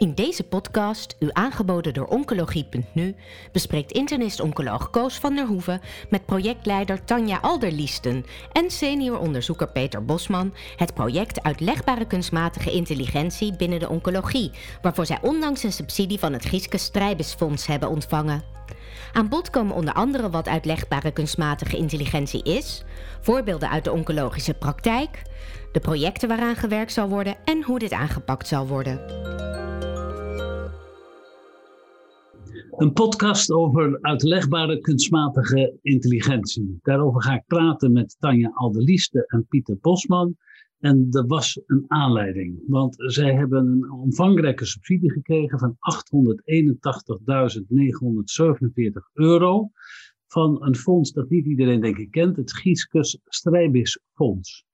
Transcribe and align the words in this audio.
In 0.00 0.14
deze 0.14 0.42
podcast, 0.42 1.16
u 1.18 1.28
aangeboden 1.32 1.94
door 1.94 2.06
Oncologie.nu, 2.06 3.14
bespreekt 3.52 3.92
internist-oncoloog 3.92 4.90
Koos 4.90 5.18
van 5.18 5.34
der 5.34 5.46
Hoeven 5.46 5.80
met 6.10 6.26
projectleider 6.26 7.04
Tanja 7.04 7.38
Alderliesten 7.40 8.24
en 8.52 8.70
senior 8.70 9.18
onderzoeker 9.18 9.68
Peter 9.68 10.04
Bosman 10.04 10.54
het 10.76 10.94
project 10.94 11.42
Uitlegbare 11.42 12.06
kunstmatige 12.06 12.72
intelligentie 12.72 13.56
binnen 13.56 13.78
de 13.78 13.88
oncologie, 13.88 14.50
waarvoor 14.82 15.06
zij 15.06 15.18
ondanks 15.22 15.62
een 15.62 15.72
subsidie 15.72 16.18
van 16.18 16.32
het 16.32 16.44
Gieske 16.44 16.78
Strijbesfonds 16.78 17.66
hebben 17.66 17.88
ontvangen. 17.88 18.42
Aan 19.12 19.28
bod 19.28 19.50
komen 19.50 19.74
onder 19.74 19.94
andere 19.94 20.30
wat 20.30 20.48
uitlegbare 20.48 21.10
kunstmatige 21.10 21.76
intelligentie 21.76 22.42
is, 22.42 22.84
voorbeelden 23.20 23.70
uit 23.70 23.84
de 23.84 23.92
oncologische 23.92 24.54
praktijk, 24.54 25.22
de 25.72 25.80
projecten 25.80 26.28
waaraan 26.28 26.56
gewerkt 26.56 26.92
zal 26.92 27.08
worden 27.08 27.36
en 27.44 27.62
hoe 27.62 27.78
dit 27.78 27.92
aangepakt 27.92 28.48
zal 28.48 28.66
worden. 28.66 29.28
Een 32.76 32.92
podcast 32.92 33.50
over 33.50 33.98
uitlegbare 34.00 34.80
kunstmatige 34.80 35.78
intelligentie. 35.82 36.78
Daarover 36.82 37.22
ga 37.22 37.34
ik 37.34 37.46
praten 37.46 37.92
met 37.92 38.16
Tanja 38.18 38.50
Aldelieste 38.54 39.24
en 39.26 39.46
Pieter 39.48 39.78
Bosman. 39.80 40.36
En 40.78 41.06
er 41.10 41.26
was 41.26 41.60
een 41.66 41.84
aanleiding, 41.88 42.62
want 42.66 42.94
zij 42.98 43.34
hebben 43.34 43.66
een 43.66 43.90
omvangrijke 43.90 44.64
subsidie 44.64 45.10
gekregen 45.10 45.58
van 45.58 45.76
881.947 45.76 45.76
euro 49.12 49.70
van 50.26 50.64
een 50.64 50.76
fonds 50.76 51.12
dat 51.12 51.30
niet 51.30 51.46
iedereen 51.46 51.80
denk 51.80 51.96
ik 51.96 52.10
kent, 52.10 52.36
het 52.36 52.52
Gieskes 52.52 53.18
Strijbis 53.24 54.00
Fonds. 54.14 54.64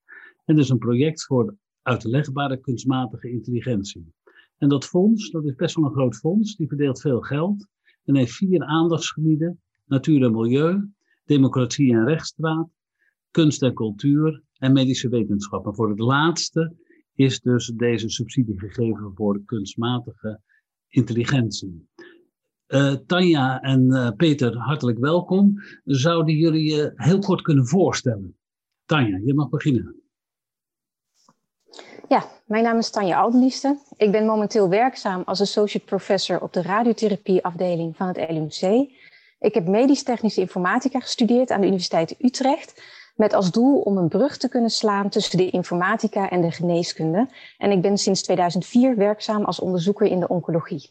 En 0.45 0.55
dat 0.55 0.63
is 0.63 0.69
een 0.69 0.77
project 0.77 1.25
voor 1.25 1.55
uitlegbare 1.81 2.59
kunstmatige 2.59 3.31
intelligentie. 3.31 4.13
En 4.57 4.69
dat 4.69 4.85
fonds, 4.85 5.29
dat 5.31 5.45
is 5.45 5.55
best 5.55 5.75
wel 5.75 5.85
een 5.85 5.91
groot 5.91 6.15
fonds, 6.15 6.55
die 6.55 6.67
verdeelt 6.67 7.01
veel 7.01 7.21
geld 7.21 7.67
en 8.07 8.15
heeft 8.15 8.33
vier 8.33 8.63
aandachtsgebieden: 8.63 9.61
natuur 9.85 10.23
en 10.23 10.31
milieu, 10.31 10.89
democratie 11.25 11.93
en 11.93 12.05
rechtsstraat, 12.05 12.69
kunst 13.31 13.61
en 13.61 13.73
cultuur 13.73 14.43
en 14.57 14.73
medische 14.73 15.09
wetenschappen. 15.09 15.75
Voor 15.75 15.89
het 15.89 15.99
laatste 15.99 16.75
is 17.13 17.39
dus 17.41 17.67
deze 17.75 18.09
subsidie 18.09 18.59
gegeven 18.59 19.11
voor 19.15 19.41
kunstmatige 19.45 20.41
intelligentie. 20.87 21.87
Uh, 22.67 22.93
Tanja 22.93 23.61
en 23.61 23.85
uh, 23.85 24.09
Peter, 24.11 24.57
hartelijk 24.57 24.97
welkom. 24.97 25.53
Zouden 25.83 26.35
jullie 26.35 26.73
je 26.75 26.91
heel 26.95 27.19
kort 27.19 27.41
kunnen 27.41 27.67
voorstellen? 27.67 28.37
Tanja, 28.85 29.19
je 29.23 29.33
mag 29.33 29.49
beginnen. 29.49 30.01
Ja, 32.07 32.36
mijn 32.47 32.63
naam 32.63 32.77
is 32.77 32.89
Tanja 32.89 33.19
Aldenlieste. 33.19 33.77
Ik 33.97 34.11
ben 34.11 34.25
momenteel 34.25 34.69
werkzaam 34.69 35.21
als 35.25 35.41
associate 35.41 35.85
professor 35.85 36.41
op 36.41 36.53
de 36.53 36.61
radiotherapieafdeling 36.61 37.95
van 37.95 38.07
het 38.07 38.29
LUMC. 38.29 38.89
Ik 39.39 39.53
heb 39.53 39.67
medisch-technische 39.67 40.41
informatica 40.41 40.99
gestudeerd 40.99 41.51
aan 41.51 41.61
de 41.61 41.67
Universiteit 41.67 42.15
Utrecht. 42.19 42.81
Met 43.15 43.33
als 43.33 43.51
doel 43.51 43.79
om 43.79 43.97
een 43.97 44.07
brug 44.07 44.37
te 44.37 44.49
kunnen 44.49 44.69
slaan 44.69 45.09
tussen 45.09 45.37
de 45.37 45.49
informatica 45.49 46.29
en 46.29 46.41
de 46.41 46.51
geneeskunde. 46.51 47.29
En 47.57 47.71
ik 47.71 47.81
ben 47.81 47.97
sinds 47.97 48.21
2004 48.21 48.95
werkzaam 48.95 49.43
als 49.43 49.59
onderzoeker 49.59 50.07
in 50.07 50.19
de 50.19 50.27
oncologie. 50.27 50.89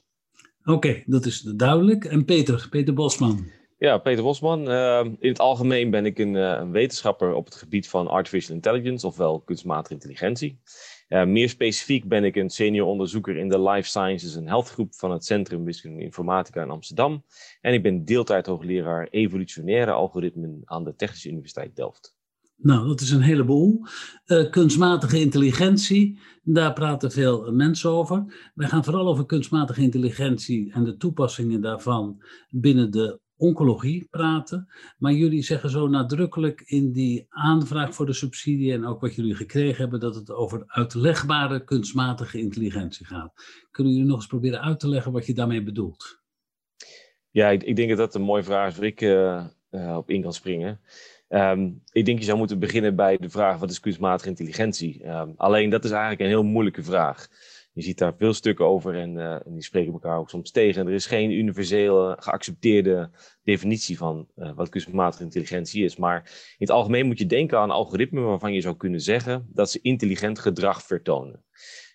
Oké, 0.65 1.03
dat 1.07 1.27
is 1.27 1.41
duidelijk. 1.41 2.05
En 2.05 2.25
Peter, 2.25 2.67
Peter 2.71 2.95
Bosman. 2.95 3.51
Ja, 3.79 3.99
Peter 3.99 4.23
Bosman. 4.23 4.71
Uh, 4.71 5.05
in 5.05 5.29
het 5.29 5.39
algemeen 5.39 5.91
ben 5.91 6.07
ik 6.07 6.19
een, 6.19 6.35
uh, 6.35 6.57
een, 6.59 6.71
wetenschapper 6.71 7.35
op 7.35 7.45
het 7.45 7.55
gebied 7.55 7.89
van 7.89 8.09
artificial 8.09 8.55
intelligence, 8.55 9.07
ofwel 9.07 9.41
kunstmatige 9.41 9.95
intelligentie. 9.95 10.61
Meer 11.09 11.49
specifiek 11.49 12.09
ben 12.09 12.25
ik 12.25 12.37
een 12.37 12.51
senior 12.51 12.87
onderzoeker 12.87 13.37
in 13.37 13.49
de 13.49 13.63
Life 13.63 13.89
Sciences 13.89 14.37
en 14.37 14.47
Health 14.47 14.71
Groep 14.71 14.95
van 14.95 15.11
het 15.11 15.25
Centrum 15.25 15.65
Wiskunde 15.65 16.03
Informatica 16.03 16.63
in 16.63 16.71
Amsterdam. 16.71 17.25
En 17.61 17.73
ik 17.73 17.83
ben 17.83 18.05
deeltijd 18.05 18.47
hoogleraar 18.47 19.09
evolutionaire 19.11 19.91
algoritmen 19.91 20.61
aan 20.65 20.85
de 20.85 20.95
Technische 20.95 21.29
Universiteit 21.29 21.77
Delft. 21.77 22.17
Nou, 22.57 22.89
dat 22.89 23.01
is 23.01 23.11
een 23.11 23.21
heleboel. 23.21 23.81
Uh, 24.27 24.51
kunstmatige 24.51 25.21
intelligentie, 25.21 26.19
daar 26.43 26.73
praten 26.73 27.11
veel 27.11 27.53
mensen 27.53 27.91
over. 27.91 28.51
Wij 28.55 28.69
gaan 28.69 28.85
vooral 28.85 29.07
over 29.07 29.27
kunstmatige 29.27 29.83
intelligentie 29.83 30.73
en 30.73 30.85
de 30.85 30.97
toepassingen 30.97 31.61
daarvan 31.61 32.23
binnen 32.51 32.91
de 32.91 33.21
oncologie 33.37 34.07
praten. 34.11 34.69
Maar 34.99 35.13
jullie 35.13 35.43
zeggen 35.43 35.71
zo 35.71 35.89
nadrukkelijk 35.89 36.61
in 36.61 36.93
die 36.93 37.27
aanvraag 37.29 37.95
voor 37.95 38.07
de 38.07 38.13
subsidie 38.13 38.73
en 38.73 38.87
ook 38.87 39.01
wat 39.01 39.15
jullie 39.15 39.35
gekregen 39.35 39.81
hebben, 39.81 40.01
dat 40.01 40.15
het 40.15 40.31
over 40.31 40.65
uitlegbare 40.67 41.65
kunstmatige 41.65 42.39
intelligentie 42.39 43.07
gaat. 43.07 43.33
Kunnen 43.71 43.93
jullie 43.93 44.09
nog 44.09 44.17
eens 44.17 44.27
proberen 44.27 44.61
uit 44.61 44.81
te 44.81 44.89
leggen 44.89 45.13
wat 45.13 45.27
je 45.27 45.35
daarmee 45.35 45.63
bedoelt? 45.63 46.21
Ja, 47.31 47.49
ik, 47.49 47.63
ik 47.63 47.77
denk 47.77 47.89
dat 47.89 47.99
dat 47.99 48.15
een 48.15 48.23
mooie 48.23 48.43
vraag 48.43 48.71
is 48.71 48.77
waar 48.77 48.87
ik 48.87 49.01
uh, 49.01 49.45
uh, 49.71 49.97
op 49.97 50.11
in 50.11 50.23
kan 50.23 50.33
springen. 50.33 50.81
Um, 51.29 51.83
ik 51.93 52.05
denk 52.05 52.19
je 52.19 52.25
zou 52.25 52.39
moeten 52.39 52.59
beginnen 52.59 52.97
bij 52.97 53.17
de 53.17 53.31
vraag 53.31 53.59
wat 53.59 53.71
is 53.71 53.81
kunstmatige 53.81 54.29
intelligentie? 54.29 55.07
Um, 55.09 55.33
alleen 55.37 55.71
dat 55.71 55.85
is 55.85 55.91
eigenlijk 55.91 56.21
een 56.21 56.27
heel 56.27 56.43
moeilijke 56.43 56.83
vraag. 56.83 57.29
Je 57.77 57.83
ziet 57.83 57.99
daar 57.99 58.17
veel 58.17 58.33
stukken 58.33 58.67
over 58.67 58.95
en, 58.95 59.15
uh, 59.15 59.33
en 59.33 59.53
die 59.53 59.63
spreken 59.63 59.93
elkaar 59.93 60.19
ook 60.19 60.31
soms 60.31 60.51
tegen. 60.51 60.87
er 60.87 60.93
is 60.93 61.07
geen 61.07 61.31
universele 61.31 62.17
geaccepteerde 62.21 63.11
definitie 63.43 63.97
van 63.97 64.29
uh, 64.37 64.53
wat 64.55 64.69
kunstmatige 64.69 65.23
intelligentie 65.23 65.85
is. 65.85 65.97
Maar 65.97 66.23
in 66.25 66.67
het 66.67 66.71
algemeen 66.71 67.07
moet 67.07 67.19
je 67.19 67.27
denken 67.27 67.59
aan 67.59 67.71
algoritmen 67.71 68.25
waarvan 68.25 68.53
je 68.53 68.61
zou 68.61 68.77
kunnen 68.77 69.01
zeggen 69.01 69.49
dat 69.53 69.71
ze 69.71 69.79
intelligent 69.83 70.39
gedrag 70.39 70.83
vertonen. 70.83 71.45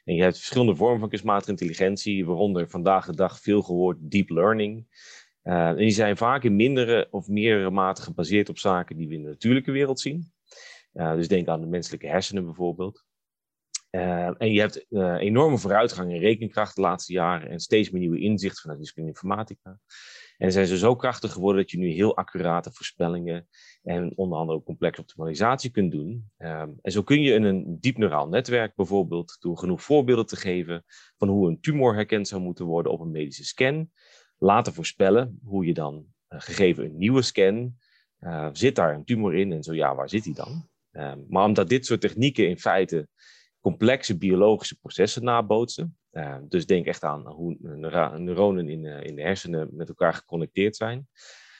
En 0.03 0.15
je 0.15 0.21
hebt 0.21 0.37
verschillende 0.37 0.75
vormen 0.75 0.99
van 0.99 1.09
kunstmatige 1.09 1.51
intelligentie, 1.51 2.25
waaronder 2.25 2.69
vandaag 2.69 3.05
de 3.05 3.15
dag 3.15 3.39
veel 3.39 3.61
gehoord 3.61 3.97
deep 4.01 4.29
learning. 4.29 4.87
Uh, 5.43 5.67
en 5.67 5.75
die 5.75 5.91
zijn 5.91 6.17
vaak 6.17 6.43
in 6.43 6.55
mindere 6.55 7.07
of 7.11 7.27
meerdere 7.27 7.71
mate 7.71 8.01
gebaseerd 8.01 8.49
op 8.49 8.57
zaken 8.57 8.97
die 8.97 9.07
we 9.07 9.13
in 9.13 9.23
de 9.23 9.29
natuurlijke 9.29 9.71
wereld 9.71 9.99
zien. 9.99 10.31
dus 10.91 11.27
denk 11.27 11.47
aan 11.47 11.61
de 11.61 11.67
menselijke 11.67 12.07
hersenen 12.07 12.45
bijvoorbeeld. 12.45 13.09
Uh, 13.91 14.41
en 14.41 14.52
je 14.52 14.59
hebt 14.59 14.85
uh, 14.90 15.16
enorme 15.19 15.57
vooruitgang 15.57 16.12
in 16.12 16.19
rekenkracht 16.19 16.75
de 16.75 16.81
laatste 16.81 17.13
jaren 17.13 17.50
en 17.50 17.59
steeds 17.59 17.90
meer 17.90 18.02
nieuwe 18.02 18.19
inzichten 18.19 18.62
vanuit 18.62 18.79
wiskunde 18.79 19.09
informatica. 19.09 19.79
En 20.38 20.52
zijn 20.52 20.68
ze 20.68 20.78
zo 20.78 20.96
krachtig 20.96 21.31
geworden 21.31 21.62
dat 21.62 21.72
je 21.72 21.78
nu 21.78 21.88
heel 21.88 22.18
accurate 22.18 22.72
voorspellingen 22.72 23.47
en 23.84 24.18
onder 24.18 24.38
andere 24.38 24.57
ook 24.57 24.66
complexe 24.66 25.02
optimalisatie 25.02 25.72
kunt 25.72 25.91
doen. 25.91 26.31
Um, 26.38 26.79
en 26.81 26.91
zo 26.91 27.03
kun 27.03 27.22
je 27.22 27.34
in 27.34 27.44
een 27.44 27.78
diep 27.79 27.97
neuraal 27.97 28.28
netwerk 28.28 28.75
bijvoorbeeld, 28.75 29.38
door 29.40 29.57
genoeg 29.57 29.81
voorbeelden 29.81 30.25
te 30.25 30.35
geven 30.35 30.84
van 31.18 31.28
hoe 31.28 31.50
een 31.50 31.62
tumor 31.62 31.94
herkend 31.94 32.28
zou 32.28 32.41
moeten 32.41 32.66
worden 32.66 32.91
op 32.91 33.00
een 33.00 33.12
medische 33.12 33.46
scan, 33.46 33.91
laten 34.38 34.73
voorspellen 34.73 35.40
hoe 35.44 35.66
je 35.66 35.73
dan, 35.73 36.06
uh, 36.29 36.40
gegeven 36.40 36.85
een 36.85 36.97
nieuwe 36.97 37.22
scan, 37.22 37.75
zit 38.52 38.75
daar 38.75 38.94
een 38.94 39.06
tumor 39.06 39.35
in 39.35 39.52
en 39.52 39.63
zo 39.63 39.73
ja, 39.73 39.96
waar 39.96 40.09
zit 40.09 40.23
die 40.23 40.34
dan? 40.34 40.69
Um, 40.91 41.25
maar 41.29 41.46
omdat 41.46 41.69
dit 41.69 41.85
soort 41.85 42.02
technieken 42.02 42.47
in 42.47 42.59
feite 42.59 43.08
complexe 43.61 44.17
biologische 44.17 44.79
processen 44.79 45.23
nabootsen. 45.23 45.97
Uh, 46.11 46.38
dus 46.47 46.66
denk 46.66 46.85
echt 46.85 47.03
aan 47.03 47.27
hoe 47.27 47.57
neuronen 48.17 48.69
in, 48.69 48.83
uh, 48.83 49.03
in 49.03 49.16
de 49.16 49.22
hersenen 49.22 49.69
met 49.72 49.88
elkaar 49.88 50.13
geconnecteerd 50.13 50.75
zijn. 50.75 51.07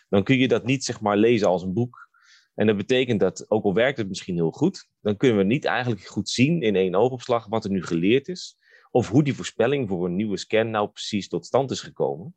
Dan 0.10 0.24
kun 0.24 0.38
je 0.38 0.48
dat 0.48 0.66
niet 0.66 0.84
zeg 0.84 1.02
maar 1.02 1.18
lezen 1.18 1.48
als 1.48 1.64
een 1.64 1.74
boek. 1.74 2.10
En 2.56 2.68
dat 2.68 2.78
betekent 2.78 3.20
dat, 3.20 3.46
ook 3.50 3.64
al 3.64 3.74
werkt 3.74 3.98
het 3.98 4.08
misschien 4.08 4.36
heel 4.36 4.52
goed, 4.52 4.88
dan 5.02 5.18
kunnen 5.18 5.38
we 5.38 5.44
niet 5.44 5.66
eigenlijk 5.66 6.06
goed 6.06 6.30
zien 6.30 6.62
in 6.62 6.76
één 6.76 6.96
oogopslag 6.96 7.48
wat 7.48 7.64
er 7.64 7.72
nu 7.72 7.84
geleerd 7.84 8.28
is. 8.28 8.58
Of 8.92 9.10
hoe 9.10 9.24
die 9.24 9.36
voorspelling 9.36 9.88
voor 9.88 10.06
een 10.06 10.16
nieuwe 10.16 10.38
scan 10.38 10.70
nou 10.70 10.90
precies 10.90 11.28
tot 11.28 11.46
stand 11.46 11.72
is 11.72 11.82
gekomen. 11.82 12.36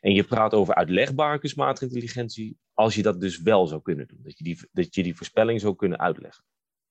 En 0.00 0.14
je 0.14 0.24
praat 0.24 0.54
over 0.54 0.74
uitlegbare 0.74 1.38
kunstmatige 1.38 1.84
intelligentie, 1.84 2.58
als 2.72 2.94
je 2.94 3.02
dat 3.02 3.20
dus 3.20 3.42
wel 3.42 3.66
zou 3.66 3.82
kunnen 3.82 4.06
doen. 4.06 4.20
Dat 4.22 4.38
je 4.38 4.44
die, 4.44 4.58
dat 4.72 4.94
je 4.94 5.02
die 5.02 5.16
voorspelling 5.16 5.60
zou 5.60 5.76
kunnen 5.76 5.98
uitleggen. 5.98 6.44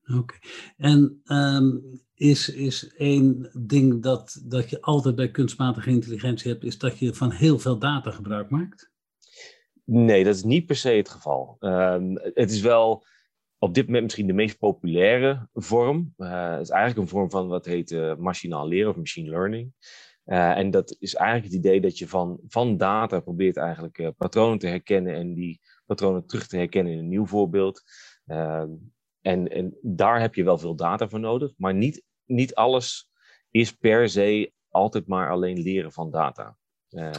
Oké. 0.07 0.35
En 0.77 1.21
um, 1.25 2.01
is, 2.15 2.49
is 2.49 2.93
één 2.95 3.49
ding 3.53 4.01
dat, 4.01 4.41
dat 4.45 4.69
je 4.69 4.81
altijd 4.81 5.15
bij 5.15 5.31
kunstmatige 5.31 5.89
intelligentie 5.89 6.51
hebt, 6.51 6.63
is 6.63 6.77
dat 6.77 6.99
je 6.99 7.13
van 7.13 7.31
heel 7.31 7.59
veel 7.59 7.77
data 7.77 8.11
gebruik 8.11 8.49
maakt? 8.49 8.91
Nee, 9.85 10.23
dat 10.23 10.35
is 10.35 10.43
niet 10.43 10.65
per 10.65 10.75
se 10.75 10.89
het 10.89 11.09
geval. 11.09 11.57
Um, 11.59 12.19
het 12.33 12.51
is 12.51 12.61
wel 12.61 13.05
op 13.57 13.73
dit 13.73 13.85
moment 13.85 14.03
misschien 14.03 14.27
de 14.27 14.33
meest 14.33 14.57
populaire 14.57 15.49
vorm. 15.53 16.13
Uh, 16.17 16.51
het 16.51 16.61
is 16.61 16.69
eigenlijk 16.69 17.01
een 17.01 17.17
vorm 17.17 17.29
van 17.29 17.47
wat 17.47 17.65
heet 17.65 17.91
uh, 17.91 18.15
machinaal 18.15 18.67
leren 18.67 18.89
of 18.89 18.95
machine 18.95 19.29
learning. 19.29 19.73
Uh, 20.25 20.57
en 20.57 20.71
dat 20.71 20.95
is 20.99 21.15
eigenlijk 21.15 21.53
het 21.53 21.65
idee 21.65 21.81
dat 21.81 21.97
je 21.97 22.07
van, 22.07 22.39
van 22.47 22.77
data 22.77 23.19
probeert 23.19 23.57
eigenlijk 23.57 24.11
patronen 24.17 24.57
te 24.57 24.67
herkennen 24.67 25.15
en 25.15 25.33
die 25.33 25.61
patronen 25.85 26.25
terug 26.25 26.47
te 26.47 26.57
herkennen 26.57 26.93
in 26.93 26.99
een 26.99 27.07
nieuw 27.07 27.25
voorbeeld. 27.25 27.83
En, 29.23 29.47
en 29.47 29.77
daar 29.81 30.19
heb 30.19 30.35
je 30.35 30.43
wel 30.43 30.57
veel 30.57 30.75
data 30.75 31.07
voor 31.07 31.19
nodig, 31.19 31.51
maar 31.57 31.73
niet, 31.73 32.03
niet 32.25 32.55
alles 32.55 33.09
is 33.49 33.71
per 33.71 34.09
se 34.09 34.51
altijd 34.69 35.07
maar 35.07 35.29
alleen 35.29 35.61
leren 35.61 35.91
van 35.91 36.11
data. 36.11 36.57
Um, 36.89 37.11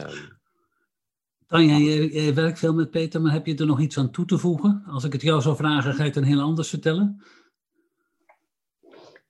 Tanja, 1.47 1.77
jij, 1.77 2.07
jij 2.07 2.33
werkt 2.33 2.59
veel 2.59 2.73
met 2.73 2.89
Peter, 2.89 3.21
maar 3.21 3.31
heb 3.31 3.45
je 3.45 3.55
er 3.55 3.65
nog 3.65 3.79
iets 3.79 3.97
aan 3.97 4.11
toe 4.11 4.25
te 4.25 4.37
voegen? 4.37 4.83
Als 4.87 5.03
ik 5.03 5.13
het 5.13 5.21
jou 5.21 5.41
zou 5.41 5.55
vragen, 5.55 5.93
ga 5.93 6.01
je 6.01 6.07
het 6.07 6.17
een 6.17 6.23
heel 6.23 6.41
anders 6.41 6.69
vertellen? 6.69 7.23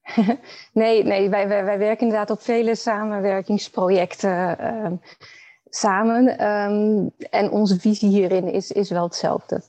nee, 0.73 1.03
nee 1.03 1.29
wij, 1.29 1.47
wij, 1.47 1.63
wij, 1.65 1.77
werken 1.77 2.05
inderdaad 2.05 2.29
op 2.29 2.41
vele 2.41 2.75
samenwerkingsprojecten 2.75 4.57
ehm, 4.59 4.95
samen. 5.65 6.37
Ehm, 6.37 7.09
en 7.29 7.49
onze 7.51 7.79
visie 7.79 8.09
hierin 8.09 8.47
is, 8.47 8.71
is 8.71 8.89
wel 8.89 9.03
hetzelfde. 9.03 9.61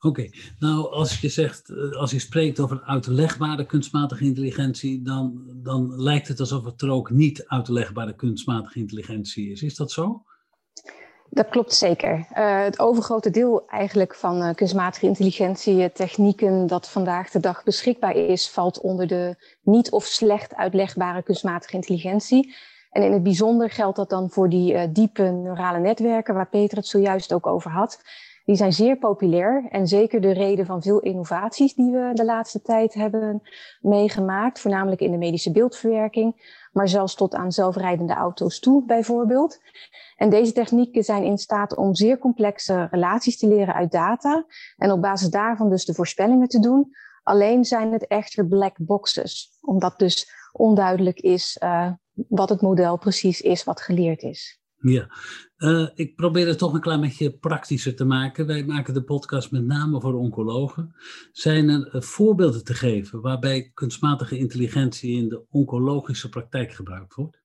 Oké, 0.00 0.28
nou 0.58 0.92
als 0.92 1.20
je 1.20 1.28
zegt, 1.28 1.68
eh, 1.68 1.90
als 1.90 2.10
je 2.10 2.18
spreekt 2.18 2.60
over 2.60 2.82
uitlegbare 2.82 3.66
kunstmatige 3.66 4.24
intelligentie, 4.24 5.02
dan, 5.02 5.42
dan 5.54 6.02
lijkt 6.02 6.28
het 6.28 6.40
alsof 6.40 6.64
het 6.64 6.82
er 6.82 6.90
ook 6.90 7.10
niet 7.10 7.44
uitlegbare 7.46 8.14
kunstmatige 8.14 8.78
intelligentie 8.78 9.50
is. 9.50 9.62
Is 9.62 9.76
dat 9.76 9.90
zo? 9.90 10.22
Dat 11.30 11.48
klopt 11.48 11.74
zeker. 11.74 12.12
Uh, 12.18 12.62
het 12.64 12.78
overgrote 12.78 13.30
deel 13.30 13.68
eigenlijk 13.68 14.14
van 14.14 14.42
uh, 14.42 14.54
kunstmatige 14.54 15.06
intelligentie, 15.06 15.92
technieken 15.92 16.66
dat 16.66 16.88
vandaag 16.88 17.30
de 17.30 17.40
dag 17.40 17.62
beschikbaar 17.64 18.16
is, 18.16 18.50
valt 18.50 18.80
onder 18.80 19.06
de 19.06 19.36
niet 19.62 19.90
of 19.90 20.04
slecht 20.04 20.54
uitlegbare 20.54 21.22
kunstmatige 21.22 21.74
intelligentie. 21.74 22.54
En 22.90 23.02
in 23.02 23.12
het 23.12 23.22
bijzonder 23.22 23.70
geldt 23.70 23.96
dat 23.96 24.10
dan 24.10 24.30
voor 24.30 24.48
die 24.48 24.92
diepe 24.92 25.22
neurale 25.22 25.78
netwerken, 25.78 26.34
waar 26.34 26.48
Peter 26.48 26.76
het 26.76 26.86
zojuist 26.86 27.32
ook 27.32 27.46
over 27.46 27.70
had. 27.70 28.00
Die 28.48 28.56
zijn 28.56 28.72
zeer 28.72 28.96
populair 28.96 29.66
en 29.70 29.86
zeker 29.86 30.20
de 30.20 30.32
reden 30.32 30.66
van 30.66 30.82
veel 30.82 31.00
innovaties 31.00 31.74
die 31.74 31.90
we 31.90 32.10
de 32.14 32.24
laatste 32.24 32.62
tijd 32.62 32.94
hebben 32.94 33.42
meegemaakt, 33.80 34.60
voornamelijk 34.60 35.00
in 35.00 35.10
de 35.10 35.16
medische 35.16 35.52
beeldverwerking, 35.52 36.56
maar 36.72 36.88
zelfs 36.88 37.14
tot 37.14 37.34
aan 37.34 37.52
zelfrijdende 37.52 38.12
auto's 38.12 38.60
toe 38.60 38.84
bijvoorbeeld. 38.84 39.60
En 40.16 40.30
deze 40.30 40.52
technieken 40.52 41.02
zijn 41.02 41.24
in 41.24 41.38
staat 41.38 41.76
om 41.76 41.94
zeer 41.94 42.18
complexe 42.18 42.88
relaties 42.90 43.38
te 43.38 43.48
leren 43.48 43.74
uit 43.74 43.90
data 43.90 44.46
en 44.76 44.90
op 44.90 45.00
basis 45.00 45.28
daarvan 45.28 45.70
dus 45.70 45.84
de 45.84 45.94
voorspellingen 45.94 46.48
te 46.48 46.60
doen. 46.60 46.90
Alleen 47.22 47.64
zijn 47.64 47.92
het 47.92 48.06
echter 48.06 48.46
black 48.46 48.76
boxes, 48.78 49.58
omdat 49.60 49.98
dus 49.98 50.32
onduidelijk 50.52 51.20
is 51.20 51.60
uh, 51.62 51.92
wat 52.28 52.48
het 52.48 52.60
model 52.60 52.98
precies 52.98 53.40
is 53.40 53.64
wat 53.64 53.80
geleerd 53.80 54.22
is. 54.22 54.60
Ja, 54.80 55.10
uh, 55.58 55.88
ik 55.94 56.16
probeer 56.16 56.46
het 56.46 56.58
toch 56.58 56.72
een 56.72 56.80
klein 56.80 57.00
beetje 57.00 57.38
praktischer 57.38 57.96
te 57.96 58.04
maken. 58.04 58.46
Wij 58.46 58.64
maken 58.64 58.94
de 58.94 59.02
podcast 59.02 59.50
met 59.50 59.64
name 59.64 60.00
voor 60.00 60.14
oncologen. 60.14 60.94
Zijn 61.32 61.68
er 61.68 61.94
uh, 61.94 62.00
voorbeelden 62.00 62.64
te 62.64 62.74
geven 62.74 63.20
waarbij 63.20 63.70
kunstmatige 63.74 64.38
intelligentie 64.38 65.16
in 65.16 65.28
de 65.28 65.44
oncologische 65.50 66.28
praktijk 66.28 66.72
gebruikt 66.72 67.14
wordt? 67.14 67.42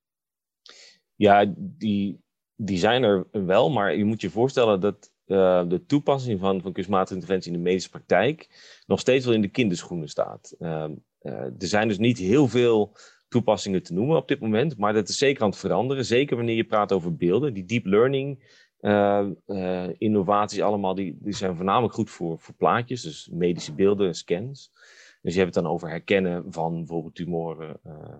Ja, 1.15 1.53
die, 1.57 2.23
die 2.55 2.77
zijn 2.77 3.03
er 3.03 3.27
wel, 3.31 3.69
maar 3.69 3.95
je 3.95 4.05
moet 4.05 4.21
je 4.21 4.29
voorstellen 4.29 4.79
dat 4.79 5.11
uh, 5.25 5.67
de 5.67 5.85
toepassing 5.85 6.39
van, 6.39 6.61
van 6.61 6.73
kunstmatige 6.73 7.13
intelligentie 7.13 7.51
in 7.51 7.57
de 7.57 7.63
medische 7.63 7.89
praktijk 7.89 8.49
nog 8.85 8.99
steeds 8.99 9.25
wel 9.25 9.33
in 9.33 9.41
de 9.41 9.51
kinderschoenen 9.51 10.09
staat. 10.09 10.55
Ehm, 10.59 10.95
er 11.23 11.53
zijn 11.57 11.87
dus 11.87 11.97
niet 11.97 12.17
heel 12.17 12.47
veel 12.47 12.97
toepassingen 13.33 13.83
te 13.83 13.93
noemen 13.93 14.17
op 14.17 14.27
dit 14.27 14.39
moment. 14.39 14.77
Maar 14.77 14.93
dat 14.93 15.09
is 15.09 15.17
zeker 15.17 15.43
aan 15.43 15.49
het 15.49 15.59
veranderen. 15.59 16.05
Zeker 16.05 16.35
wanneer 16.35 16.55
je 16.55 16.63
praat 16.63 16.91
over 16.91 17.15
beelden. 17.15 17.53
Die 17.53 17.65
deep 17.65 17.85
learning 17.85 18.43
uh, 18.79 19.25
uh, 19.47 19.89
innovaties 19.97 20.61
allemaal, 20.61 20.95
die, 20.95 21.17
die 21.19 21.33
zijn 21.33 21.55
voornamelijk 21.55 21.93
goed 21.93 22.09
voor, 22.09 22.39
voor 22.39 22.55
plaatjes. 22.55 23.01
Dus 23.01 23.29
medische 23.31 23.73
beelden, 23.73 24.15
scans. 24.15 24.71
Dus 25.21 25.33
je 25.33 25.39
hebt 25.39 25.55
het 25.55 25.63
dan 25.63 25.73
over 25.73 25.89
herkennen 25.89 26.45
van 26.49 26.73
bijvoorbeeld 26.73 27.15
tumoren. 27.15 27.79
Uh, 27.87 28.17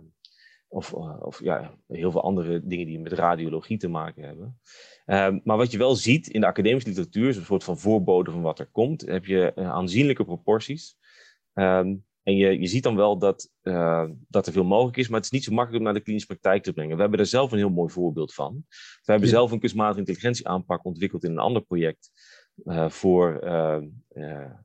of, 0.68 0.94
of 0.94 1.44
ja, 1.44 1.78
heel 1.88 2.12
veel 2.12 2.24
andere 2.24 2.62
dingen 2.64 2.86
die 2.86 3.00
met 3.00 3.12
radiologie 3.12 3.78
te 3.78 3.88
maken 3.88 4.24
hebben. 4.24 4.60
Ehm, 5.06 5.40
maar 5.44 5.58
wat 5.58 5.72
je 5.72 5.78
wel 5.78 5.96
ziet 5.96 6.28
in 6.28 6.42
de 6.42 6.48
academische 6.48 6.90
literatuur, 6.90 7.30
is 7.30 7.38
een 7.38 7.46
soort 7.46 7.64
van 7.64 7.78
voorbode 7.78 8.32
van 8.32 8.42
wat 8.42 8.60
er 8.60 8.70
komt. 8.72 9.02
heb 9.02 9.26
je 9.26 9.56
aanzienlijke 9.56 10.26
proporties. 10.26 10.98
Um, 11.54 12.06
en 12.24 12.36
je, 12.36 12.60
je 12.60 12.68
ziet 12.68 12.84
dan 12.84 12.96
wel 12.96 13.18
dat, 13.18 13.50
uh, 13.64 14.10
dat 14.28 14.48
er 14.48 14.54
veel 14.54 14.64
mogelijk 14.64 14.98
is, 14.98 15.08
maar 15.08 15.16
het 15.16 15.26
is 15.26 15.32
niet 15.32 15.44
zo 15.44 15.52
makkelijk 15.52 15.78
om 15.80 15.86
naar 15.86 15.98
de 15.98 16.04
klinische 16.04 16.28
praktijk 16.28 16.64
te 16.64 16.74
brengen. 16.74 16.96
We 16.96 17.02
hebben 17.02 17.20
er 17.20 17.26
zelf 17.26 17.52
een 17.52 17.58
heel 17.58 17.70
mooi 17.70 17.92
voorbeeld 17.92 18.34
van. 18.34 18.66
We 19.04 19.12
hebben 19.12 19.30
zelf 19.30 19.52
een 19.52 19.60
kunstmatige 19.60 20.00
intelligentie 20.00 20.48
aanpak 20.48 20.86
ontwikkeld 20.86 21.24
in 21.24 21.32
een 21.32 21.38
ander 21.38 21.62
project. 21.62 22.12
Uh, 22.64 22.90
voor 22.90 23.44
uh, 23.44 23.82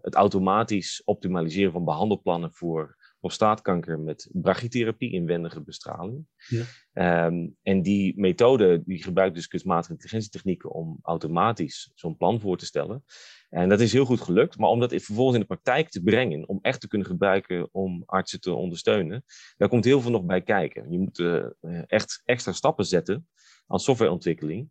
het 0.00 0.14
automatisch 0.14 1.02
optimaliseren 1.04 1.72
van 1.72 1.84
behandelplannen 1.84 2.52
voor 2.52 2.96
prostaatkanker 3.20 4.00
met 4.00 4.28
brachytherapie, 4.32 5.12
inwendige 5.12 5.62
bestraling. 5.62 6.26
Ja. 6.48 7.26
Um, 7.26 7.56
en 7.62 7.82
die 7.82 8.20
methode 8.20 8.82
die 8.84 9.02
gebruikt 9.02 9.34
dus 9.34 9.46
kunstmatige 9.46 9.92
intelligentietechnieken 9.92 10.70
om 10.70 10.98
automatisch 11.02 11.90
zo'n 11.94 12.16
plan 12.16 12.40
voor 12.40 12.56
te 12.56 12.66
stellen. 12.66 13.04
En 13.48 13.68
dat 13.68 13.80
is 13.80 13.92
heel 13.92 14.04
goed 14.04 14.20
gelukt, 14.20 14.58
maar 14.58 14.68
om 14.68 14.80
dat 14.80 14.90
vervolgens 14.90 15.34
in 15.34 15.40
de 15.40 15.46
praktijk 15.46 15.88
te 15.88 16.02
brengen, 16.02 16.48
om 16.48 16.58
echt 16.62 16.80
te 16.80 16.88
kunnen 16.88 17.06
gebruiken 17.06 17.68
om 17.72 18.02
artsen 18.06 18.40
te 18.40 18.52
ondersteunen, 18.52 19.24
daar 19.56 19.68
komt 19.68 19.84
heel 19.84 20.00
veel 20.00 20.10
nog 20.10 20.24
bij 20.24 20.42
kijken. 20.42 20.90
Je 20.90 20.98
moet 20.98 21.18
uh, 21.18 21.46
echt 21.86 22.22
extra 22.24 22.52
stappen 22.52 22.84
zetten 22.84 23.28
aan 23.66 23.80
softwareontwikkeling. 23.80 24.68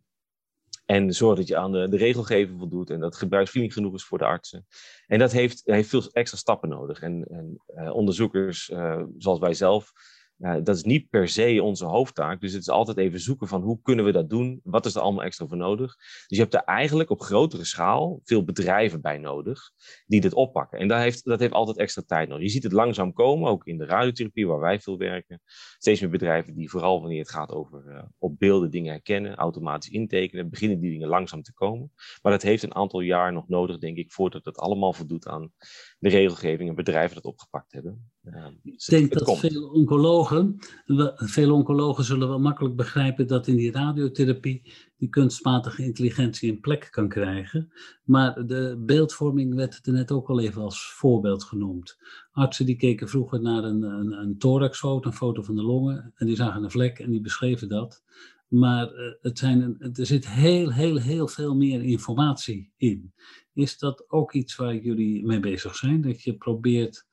En 0.84 1.12
zorg 1.12 1.36
dat 1.36 1.48
je 1.48 1.56
aan 1.56 1.72
de, 1.72 1.88
de 1.88 1.96
regelgeving 1.96 2.58
voldoet 2.58 2.90
en 2.90 3.00
dat 3.00 3.16
gebruiksvriendelijk 3.16 3.80
genoeg 3.80 3.98
is 4.00 4.06
voor 4.06 4.18
de 4.18 4.24
artsen. 4.24 4.66
En 5.06 5.18
dat 5.18 5.32
heeft, 5.32 5.62
heeft 5.64 5.88
veel 5.88 6.10
extra 6.12 6.38
stappen 6.38 6.68
nodig. 6.68 7.00
En, 7.00 7.24
en 7.24 7.62
uh, 7.74 7.94
onderzoekers, 7.94 8.64
zoals 9.18 9.38
wij 9.38 9.54
zelf, 9.54 9.92
dat 10.38 10.76
is 10.76 10.82
niet 10.82 11.08
per 11.10 11.28
se 11.28 11.62
onze 11.62 11.84
hoofdtaak. 11.84 12.40
Dus 12.40 12.52
het 12.52 12.60
is 12.60 12.68
altijd 12.68 12.96
even 12.96 13.20
zoeken 13.20 13.48
van 13.48 13.62
hoe 13.62 13.82
kunnen 13.82 14.04
we 14.04 14.12
dat 14.12 14.30
doen? 14.30 14.60
Wat 14.64 14.86
is 14.86 14.94
er 14.94 15.00
allemaal 15.00 15.24
extra 15.24 15.46
voor 15.46 15.56
nodig? 15.56 15.96
Dus 15.96 16.24
je 16.26 16.40
hebt 16.40 16.54
er 16.54 16.62
eigenlijk 16.64 17.10
op 17.10 17.20
grotere 17.20 17.64
schaal 17.64 18.20
veel 18.24 18.44
bedrijven 18.44 19.00
bij 19.00 19.18
nodig 19.18 19.70
die 20.06 20.20
dit 20.20 20.34
oppakken. 20.34 20.78
En 20.78 20.88
dat 20.88 20.98
heeft, 20.98 21.24
dat 21.24 21.40
heeft 21.40 21.52
altijd 21.52 21.78
extra 21.78 22.02
tijd 22.06 22.28
nodig. 22.28 22.44
Je 22.44 22.50
ziet 22.50 22.62
het 22.62 22.72
langzaam 22.72 23.12
komen, 23.12 23.50
ook 23.50 23.66
in 23.66 23.78
de 23.78 23.84
radiotherapie 23.84 24.46
waar 24.46 24.60
wij 24.60 24.80
veel 24.80 24.98
werken. 24.98 25.40
Steeds 25.78 26.00
meer 26.00 26.10
bedrijven 26.10 26.54
die 26.54 26.70
vooral 26.70 27.00
wanneer 27.00 27.20
het 27.20 27.30
gaat 27.30 27.50
over 27.50 27.84
uh, 27.86 28.02
op 28.18 28.38
beelden 28.38 28.70
dingen 28.70 28.92
herkennen, 28.92 29.34
automatisch 29.34 29.90
intekenen, 29.90 30.50
beginnen 30.50 30.80
die 30.80 30.90
dingen 30.90 31.08
langzaam 31.08 31.42
te 31.42 31.52
komen. 31.52 31.92
Maar 32.22 32.32
dat 32.32 32.42
heeft 32.42 32.62
een 32.62 32.74
aantal 32.74 33.00
jaar 33.00 33.32
nog 33.32 33.48
nodig, 33.48 33.78
denk 33.78 33.96
ik, 33.96 34.12
voordat 34.12 34.44
het 34.44 34.58
allemaal 34.58 34.92
voldoet 34.92 35.26
aan 35.26 35.52
de 35.98 36.08
regelgeving 36.08 36.68
en 36.68 36.74
bedrijven 36.74 37.14
dat 37.14 37.24
opgepakt 37.24 37.72
hebben. 37.72 38.10
Uh, 38.34 38.46
ik 38.62 38.84
denk 38.86 39.12
dat 39.12 39.38
veel 39.38 39.68
oncologen, 39.68 40.56
veel 41.16 41.54
oncologen 41.54 42.04
zullen 42.04 42.28
wel 42.28 42.40
makkelijk 42.40 42.76
begrijpen 42.76 43.26
dat 43.26 43.46
in 43.46 43.56
die 43.56 43.72
radiotherapie 43.72 44.72
die 44.96 45.08
kunstmatige 45.08 45.84
intelligentie 45.84 46.50
een 46.50 46.60
plek 46.60 46.88
kan 46.90 47.08
krijgen. 47.08 47.72
Maar 48.04 48.46
de 48.46 48.82
beeldvorming 48.86 49.54
werd 49.54 49.86
er 49.86 49.92
net 49.92 50.10
ook 50.10 50.28
al 50.28 50.40
even 50.40 50.62
als 50.62 50.92
voorbeeld 50.92 51.44
genoemd. 51.44 51.98
Artsen 52.32 52.66
die 52.66 52.76
keken 52.76 53.08
vroeger 53.08 53.40
naar 53.40 53.64
een, 53.64 53.82
een, 53.82 54.12
een 54.12 54.38
thoraxfoto, 54.38 55.08
een 55.08 55.16
foto 55.16 55.42
van 55.42 55.56
de 55.56 55.62
longen, 55.62 56.12
en 56.14 56.26
die 56.26 56.36
zagen 56.36 56.62
een 56.62 56.70
vlek 56.70 56.98
en 56.98 57.10
die 57.10 57.20
beschreven 57.20 57.68
dat. 57.68 58.02
Maar 58.48 58.92
uh, 58.94 59.12
het 59.20 59.38
zijn, 59.38 59.76
er 59.78 60.06
zit 60.06 60.28
heel, 60.28 60.72
heel, 60.72 60.96
heel 60.96 61.28
veel 61.28 61.56
meer 61.56 61.82
informatie 61.82 62.72
in. 62.76 63.12
Is 63.52 63.78
dat 63.78 64.04
ook 64.10 64.32
iets 64.32 64.56
waar 64.56 64.76
jullie 64.76 65.26
mee 65.26 65.40
bezig 65.40 65.74
zijn? 65.76 66.00
Dat 66.00 66.22
je 66.22 66.36
probeert 66.36 67.07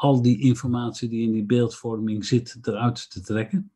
al 0.00 0.22
die 0.22 0.40
informatie 0.40 1.08
die 1.08 1.26
in 1.26 1.32
die 1.32 1.44
beeldvorming 1.44 2.24
zit 2.24 2.58
eruit 2.62 3.10
te 3.10 3.20
trekken? 3.20 3.72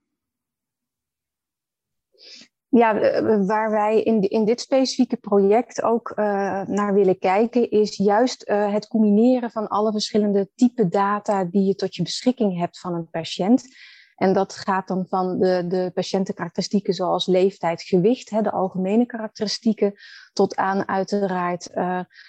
Ja, 2.68 3.22
waar 3.46 3.70
wij 3.70 4.02
in, 4.02 4.20
in 4.20 4.44
dit 4.44 4.60
specifieke 4.60 5.16
project 5.16 5.82
ook 5.82 6.10
uh, 6.10 6.24
naar 6.66 6.94
willen 6.94 7.18
kijken, 7.18 7.70
is 7.70 7.96
juist 7.96 8.48
uh, 8.48 8.72
het 8.72 8.86
combineren 8.86 9.50
van 9.50 9.68
alle 9.68 9.92
verschillende 9.92 10.50
type 10.54 10.88
data 10.88 11.44
die 11.44 11.64
je 11.66 11.74
tot 11.74 11.94
je 11.94 12.02
beschikking 12.02 12.58
hebt 12.58 12.80
van 12.80 12.94
een 12.94 13.10
patiënt. 13.10 13.62
En 14.14 14.32
dat 14.32 14.54
gaat 14.54 14.88
dan 14.88 15.06
van 15.08 15.38
de, 15.38 15.64
de 15.68 15.90
patiëntenkarakteristieken 15.94 16.94
zoals 16.94 17.26
leeftijd, 17.26 17.82
gewicht, 17.82 18.30
hè, 18.30 18.42
de 18.42 18.50
algemene 18.50 19.06
karakteristieken, 19.06 19.94
tot 20.32 20.56
aan 20.56 20.88
uiteraard 20.88 21.64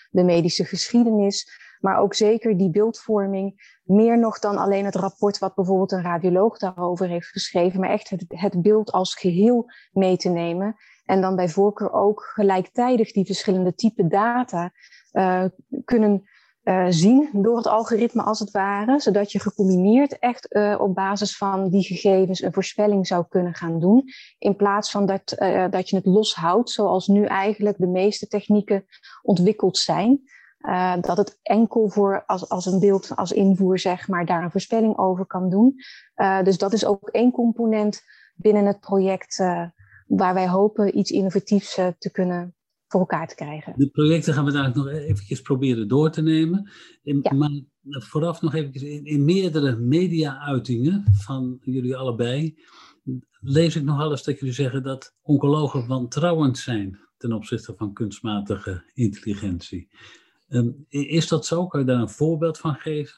de 0.09 0.23
medische 0.23 0.65
geschiedenis, 0.65 1.64
maar 1.79 2.00
ook 2.00 2.13
zeker 2.13 2.58
die 2.58 2.70
beeldvorming. 2.70 3.79
Meer 3.84 4.20
nog 4.20 4.39
dan 4.39 4.58
alleen 4.58 4.86
het 4.86 4.96
rapport 4.96 5.38
wat 5.38 5.55
bijvoorbeeld 5.55 5.91
een 5.91 6.01
radioloog 6.01 6.58
daarover 6.58 7.08
heeft 7.08 7.27
geschreven, 7.27 7.79
maar 7.79 7.89
echt 7.89 8.10
het, 8.27 8.62
beeld 8.62 8.91
als 8.91 9.15
geheel 9.15 9.65
mee 9.91 10.17
te 10.17 10.29
nemen. 10.29 10.75
En 11.05 11.22
dan 11.22 11.36
bij 11.36 11.50
voorkeur 11.50 11.91
ook 11.91 12.32
gelijktijdig 12.34 13.12
die 13.12 13.25
verschillende 13.25 13.75
type 13.75 14.08
data 14.08 14.72
uh, 15.13 15.46
kunnen 15.86 16.24
uh, 16.63 16.86
zien 16.89 17.29
door 17.34 17.58
het 17.58 17.67
algoritme 17.67 18.22
als 18.22 18.39
het 18.39 18.51
ware, 18.51 19.00
zodat 19.00 19.32
je 19.32 19.39
gecombineerd 19.39 20.20
echt 20.20 20.55
uh, 20.55 20.75
op 20.79 20.96
basis 20.96 21.38
van 21.38 21.70
die 21.70 21.84
gegevens 21.84 22.41
een 22.41 22.53
voorspelling 22.53 23.08
zou 23.08 23.25
kunnen 23.29 23.53
gaan 23.53 23.79
doen, 23.79 24.03
in 24.38 24.55
plaats 24.55 24.91
van 24.91 25.05
dat, 25.05 25.36
dat 25.70 25.89
je 25.89 25.96
het 25.96 26.05
loshoudt, 26.05 26.70
zoals 26.70 27.08
nu 27.08 27.25
eigenlijk 27.25 27.77
de 27.77 27.88
meeste 27.88 28.27
technieken 28.27 28.86
ontwikkeld 29.22 29.77
zijn. 29.77 30.22
Dat 31.01 31.17
het 31.17 31.39
enkel 31.41 31.89
voor 31.89 32.24
als, 32.25 32.50
als 32.50 32.65
een 32.65 32.79
beeld 32.79 33.15
als 33.15 33.31
invoer, 33.31 33.79
zeg 33.79 34.07
maar, 34.07 34.25
daar 34.25 34.43
een 34.43 34.51
voorspelling 34.51 34.98
over 34.98 35.25
kan 35.25 35.50
doen. 35.50 35.75
dus 36.43 36.57
dat 36.57 36.74
is 36.74 36.86
ook 36.86 37.10
één 37.10 37.31
component 37.31 38.01
binnen 38.36 38.65
het 38.65 38.79
project 38.79 39.38
waar 40.07 40.34
wij 40.34 40.48
hopen 40.48 40.98
iets 40.98 41.12
innovatiefs 41.12 41.74
te 41.74 42.10
kunnen 42.12 42.55
voor 42.88 43.00
elkaar 43.00 43.27
te 43.27 43.36
krijgen. 43.36 43.74
De 43.77 43.89
projecten 43.89 44.34
gaan 44.34 44.45
we 44.45 44.51
daar 44.51 44.72
nog 44.75 44.88
eventjes 44.88 45.41
proberen 45.41 45.88
door 45.88 46.12
te 46.12 46.22
nemen. 46.22 46.69
Ja. 47.01 47.34
Maar 47.34 47.62
vooraf 47.81 48.41
nog 48.41 48.53
even, 48.53 48.74
in, 48.74 49.05
in 49.05 49.25
meerdere 49.25 49.75
media-uitingen 49.75 51.03
van 51.12 51.57
jullie 51.62 51.95
allebei, 51.95 52.57
lees 53.39 53.75
ik 53.75 53.84
nog 53.84 54.01
eens 54.01 54.24
dat 54.24 54.39
jullie 54.39 54.53
zeggen 54.53 54.84
dat 54.84 55.15
oncologen 55.22 55.88
wantrouwend 55.88 56.57
zijn 56.57 57.00
ten 57.17 57.34
opzichte 57.34 57.74
van 57.77 57.93
kunstmatige 57.93 58.91
intelligentie. 58.93 59.89
Ehm, 60.49 60.69
is 60.89 61.27
dat 61.27 61.45
zo? 61.45 61.67
Kan 61.67 61.79
je 61.79 61.85
daar 61.85 61.99
een 61.99 62.09
voorbeeld 62.09 62.57
van 62.57 62.73
geven? 62.73 63.15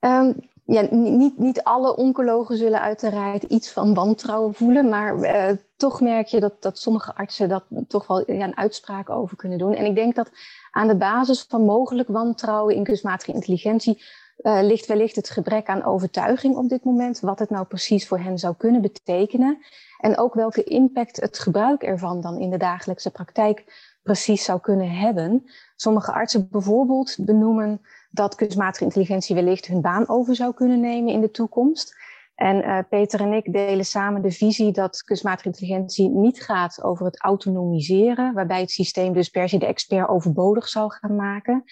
Um, 0.00 0.50
ja, 0.64 0.86
niet, 0.90 1.38
niet 1.38 1.62
alle 1.62 1.96
oncologen 1.96 2.56
zullen 2.56 2.80
uiteraard 2.80 3.42
iets 3.42 3.72
van 3.72 3.94
wantrouwen 3.94 4.54
voelen, 4.54 4.88
maar 4.88 5.18
uh, 5.18 5.56
toch 5.76 6.00
merk 6.00 6.26
je 6.26 6.40
dat, 6.40 6.62
dat 6.62 6.78
sommige 6.78 7.14
artsen 7.14 7.48
dat 7.48 7.64
toch 7.88 8.06
wel 8.06 8.32
ja, 8.32 8.44
een 8.44 8.56
uitspraak 8.56 9.10
over 9.10 9.36
kunnen 9.36 9.58
doen. 9.58 9.74
En 9.74 9.84
ik 9.84 9.94
denk 9.94 10.14
dat 10.14 10.30
aan 10.70 10.88
de 10.88 10.96
basis 10.96 11.42
van 11.48 11.64
mogelijk 11.64 12.08
wantrouwen 12.08 12.74
in 12.74 12.84
kunstmatige 12.84 13.32
intelligentie 13.32 14.02
uh, 14.38 14.58
ligt 14.62 14.86
wellicht 14.86 15.16
het 15.16 15.30
gebrek 15.30 15.66
aan 15.66 15.84
overtuiging 15.84 16.56
op 16.56 16.68
dit 16.68 16.84
moment, 16.84 17.20
wat 17.20 17.38
het 17.38 17.50
nou 17.50 17.66
precies 17.66 18.08
voor 18.08 18.18
hen 18.18 18.38
zou 18.38 18.54
kunnen 18.56 18.80
betekenen. 18.80 19.58
En 19.98 20.18
ook 20.18 20.34
welke 20.34 20.64
impact 20.64 21.20
het 21.20 21.38
gebruik 21.38 21.82
ervan 21.82 22.20
dan 22.20 22.38
in 22.38 22.50
de 22.50 22.56
dagelijkse 22.56 23.10
praktijk 23.10 23.64
precies 24.02 24.44
zou 24.44 24.60
kunnen 24.60 24.90
hebben. 24.90 25.44
Sommige 25.80 26.12
artsen 26.12 26.48
bijvoorbeeld 26.50 27.16
benoemen 27.20 27.80
dat 28.10 28.34
kunstmatige 28.34 28.84
intelligentie 28.84 29.34
wellicht 29.34 29.66
hun 29.66 29.80
baan 29.80 30.08
over 30.08 30.34
zou 30.34 30.54
kunnen 30.54 30.80
nemen 30.80 31.12
in 31.12 31.20
de 31.20 31.30
toekomst. 31.30 31.94
En 32.34 32.56
uh, 32.56 32.78
Peter 32.88 33.20
en 33.20 33.32
ik 33.32 33.52
delen 33.52 33.84
samen 33.84 34.22
de 34.22 34.30
visie 34.30 34.72
dat 34.72 35.02
kunstmatige 35.02 35.48
intelligentie 35.48 36.08
niet 36.08 36.42
gaat 36.42 36.82
over 36.82 37.06
het 37.06 37.20
autonomiseren, 37.20 38.34
waarbij 38.34 38.60
het 38.60 38.70
systeem 38.70 39.12
dus 39.12 39.28
per 39.28 39.48
se 39.48 39.58
de 39.58 39.66
expert 39.66 40.08
overbodig 40.08 40.68
zou 40.68 40.92
gaan 40.92 41.16
maken. 41.16 41.64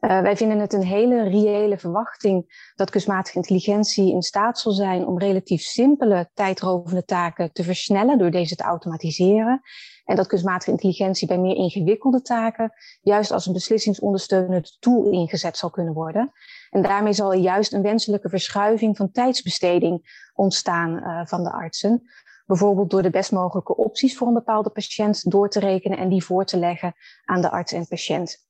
Uh, 0.00 0.20
wij 0.20 0.36
vinden 0.36 0.58
het 0.58 0.72
een 0.72 0.84
hele 0.84 1.22
reële 1.22 1.78
verwachting 1.78 2.70
dat 2.74 2.90
kunstmatige 2.90 3.36
intelligentie 3.36 4.12
in 4.12 4.22
staat 4.22 4.58
zal 4.58 4.72
zijn 4.72 5.06
om 5.06 5.18
relatief 5.18 5.62
simpele, 5.62 6.30
tijdrovende 6.34 7.04
taken 7.04 7.52
te 7.52 7.64
versnellen 7.64 8.18
door 8.18 8.30
deze 8.30 8.56
te 8.56 8.62
automatiseren. 8.62 9.60
En 10.08 10.16
dat 10.16 10.26
kunstmatige 10.26 10.70
intelligentie 10.70 11.26
bij 11.26 11.38
meer 11.38 11.56
ingewikkelde 11.56 12.22
taken 12.22 12.72
juist 13.00 13.30
als 13.30 13.46
een 13.46 13.52
beslissingsondersteunend 13.52 14.76
tool 14.80 15.10
ingezet 15.10 15.56
zal 15.56 15.70
kunnen 15.70 15.94
worden. 15.94 16.32
En 16.70 16.82
daarmee 16.82 17.12
zal 17.12 17.32
er 17.32 17.38
juist 17.38 17.72
een 17.72 17.82
wenselijke 17.82 18.28
verschuiving 18.28 18.96
van 18.96 19.10
tijdsbesteding 19.10 20.26
ontstaan 20.34 20.90
uh, 20.90 21.26
van 21.26 21.44
de 21.44 21.52
artsen. 21.52 22.02
Bijvoorbeeld 22.46 22.90
door 22.90 23.02
de 23.02 23.10
best 23.10 23.32
mogelijke 23.32 23.76
opties 23.76 24.16
voor 24.16 24.26
een 24.26 24.34
bepaalde 24.34 24.70
patiënt 24.70 25.30
door 25.30 25.48
te 25.48 25.60
rekenen 25.60 25.98
en 25.98 26.08
die 26.08 26.24
voor 26.24 26.44
te 26.44 26.58
leggen 26.58 26.94
aan 27.24 27.40
de 27.40 27.50
arts 27.50 27.72
en 27.72 27.88
patiënt. 27.88 28.46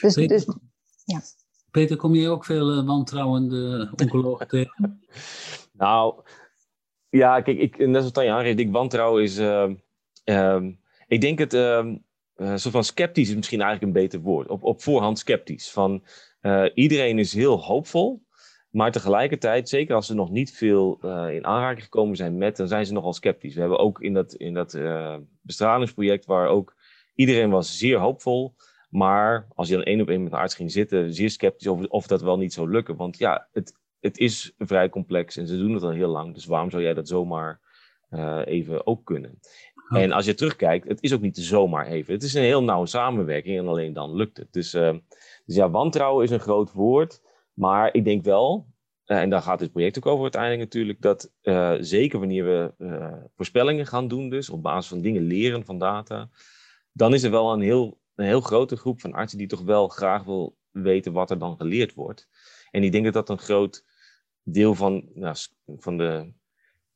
Dus, 0.00 0.14
Peter, 0.14 0.36
dus, 0.36 0.56
ja. 1.04 1.20
Peter, 1.70 1.96
kom 1.96 2.14
je 2.14 2.28
ook 2.28 2.44
veel 2.44 2.78
uh, 2.78 2.86
wantrouwende 2.86 3.92
oncologen 3.96 4.48
tegen? 4.58 5.02
Nou, 5.72 6.22
ja, 7.08 7.40
kijk, 7.40 7.58
ik, 7.58 7.78
net 7.78 7.96
zoals 7.96 8.12
Tanja 8.12 8.36
aangeeft, 8.36 8.58
ik 8.58 8.72
wantrouwen 8.72 9.22
is... 9.22 9.38
Uh, 9.38 9.66
ik 11.08 11.20
denk 11.20 11.38
het, 11.38 11.54
uh, 11.54 11.84
soort 12.36 12.74
van 12.74 12.84
sceptisch 12.84 13.28
is 13.28 13.34
misschien 13.34 13.60
eigenlijk 13.60 13.94
een 13.94 14.02
beter 14.02 14.20
woord. 14.20 14.48
Op, 14.48 14.64
op 14.64 14.82
voorhand 14.82 15.18
sceptisch. 15.18 15.70
Van, 15.70 16.04
uh, 16.42 16.64
iedereen 16.74 17.18
is 17.18 17.34
heel 17.34 17.62
hoopvol, 17.62 18.22
maar 18.70 18.92
tegelijkertijd, 18.92 19.68
zeker 19.68 19.94
als 19.94 20.06
ze 20.06 20.14
nog 20.14 20.30
niet 20.30 20.56
veel 20.56 20.98
uh, 21.02 21.34
in 21.34 21.46
aanraking 21.46 21.82
gekomen 21.82 22.16
zijn 22.16 22.36
met, 22.36 22.56
dan 22.56 22.68
zijn 22.68 22.86
ze 22.86 22.92
nogal 22.92 23.12
sceptisch. 23.12 23.54
We 23.54 23.60
hebben 23.60 23.78
ook 23.78 24.00
in 24.00 24.14
dat, 24.14 24.34
in 24.34 24.54
dat 24.54 24.78
bestralingsproject, 25.42 26.26
waar 26.26 26.48
ook 26.48 26.76
iedereen 27.14 27.50
was 27.50 27.78
zeer 27.78 27.98
hoopvol, 27.98 28.54
maar 28.90 29.46
als 29.54 29.68
je 29.68 29.74
dan 29.74 29.84
één 29.84 30.00
op 30.00 30.08
één 30.08 30.22
met 30.22 30.32
een 30.32 30.38
arts 30.38 30.54
ging 30.54 30.72
zitten, 30.72 31.14
zeer 31.14 31.30
sceptisch 31.30 31.68
over 31.68 31.88
of 31.88 32.06
dat 32.06 32.22
wel 32.22 32.36
niet 32.36 32.52
zou 32.52 32.70
lukken. 32.70 32.96
Want 32.96 33.18
ja, 33.18 33.48
het, 33.52 33.78
het 34.00 34.18
is 34.18 34.52
vrij 34.58 34.88
complex 34.88 35.36
en 35.36 35.46
ze 35.46 35.58
doen 35.58 35.74
het 35.74 35.82
al 35.82 35.90
heel 35.90 36.10
lang. 36.10 36.34
Dus 36.34 36.44
waarom 36.44 36.70
zou 36.70 36.82
jij 36.82 36.94
dat 36.94 37.08
zomaar 37.08 37.60
even 38.44 38.86
ook 38.86 39.04
kunnen? 39.04 39.38
En 39.88 40.12
als 40.12 40.24
je 40.24 40.34
terugkijkt, 40.34 40.88
het 40.88 41.02
is 41.02 41.12
ook 41.12 41.20
niet 41.20 41.36
zomaar 41.36 41.86
even. 41.86 42.14
Het 42.14 42.22
is 42.22 42.34
een 42.34 42.42
heel 42.42 42.62
nauwe 42.62 42.86
samenwerking 42.86 43.58
en 43.58 43.68
alleen 43.68 43.92
dan 43.92 44.14
lukt 44.14 44.36
het. 44.36 44.52
Dus, 44.52 44.74
uh, 44.74 44.96
dus 45.44 45.56
ja, 45.56 45.70
wantrouwen 45.70 46.24
is 46.24 46.30
een 46.30 46.40
groot 46.40 46.72
woord. 46.72 47.22
Maar 47.52 47.94
ik 47.94 48.04
denk 48.04 48.24
wel, 48.24 48.66
uh, 49.06 49.20
en 49.20 49.30
daar 49.30 49.42
gaat 49.42 49.58
dit 49.58 49.72
project 49.72 49.96
ook 49.96 50.06
over 50.06 50.22
uiteindelijk 50.22 50.62
natuurlijk, 50.62 51.00
dat 51.00 51.32
uh, 51.42 51.74
zeker 51.80 52.18
wanneer 52.18 52.44
we 52.44 52.72
voorspellingen 53.34 53.86
gaan 53.86 54.08
doen, 54.08 54.30
dus 54.30 54.50
op 54.50 54.62
basis 54.62 54.88
van 54.88 55.00
dingen 55.00 55.22
leren 55.22 55.64
van 55.64 55.78
data, 55.78 56.28
dan 56.92 57.14
is 57.14 57.22
er 57.22 57.30
wel 57.30 57.52
een 57.52 57.60
heel, 57.60 58.00
een 58.14 58.26
heel 58.26 58.40
grote 58.40 58.76
groep 58.76 59.00
van 59.00 59.12
artsen 59.12 59.38
die 59.38 59.46
toch 59.46 59.62
wel 59.62 59.88
graag 59.88 60.24
wil 60.24 60.56
weten 60.70 61.12
wat 61.12 61.30
er 61.30 61.38
dan 61.38 61.56
geleerd 61.56 61.94
wordt. 61.94 62.28
En 62.70 62.84
ik 62.84 62.92
denk 62.92 63.04
dat 63.04 63.14
dat 63.14 63.28
een 63.28 63.38
groot 63.38 63.84
deel 64.42 64.74
van, 64.74 65.08
nou, 65.14 65.36
van 65.66 65.96
de 65.96 66.32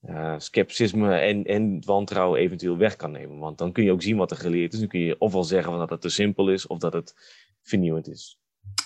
uh, 0.08 0.34
scepticisme 0.38 1.14
en, 1.14 1.44
en 1.44 1.84
wantrouwen 1.84 2.40
eventueel 2.40 2.76
weg 2.76 2.96
kan 2.96 3.10
nemen. 3.10 3.38
Want 3.38 3.58
dan 3.58 3.72
kun 3.72 3.84
je 3.84 3.92
ook 3.92 4.02
zien 4.02 4.16
wat 4.16 4.30
er 4.30 4.36
geleerd 4.36 4.72
is. 4.72 4.78
Dan 4.78 4.88
kun 4.88 5.00
je 5.00 5.18
ofwel 5.18 5.44
zeggen 5.44 5.78
dat 5.78 5.90
het 5.90 6.00
te 6.00 6.08
simpel 6.08 6.50
is 6.50 6.66
of 6.66 6.78
dat 6.78 6.92
het 6.92 7.14
vernieuwend 7.62 8.08
is. 8.08 8.40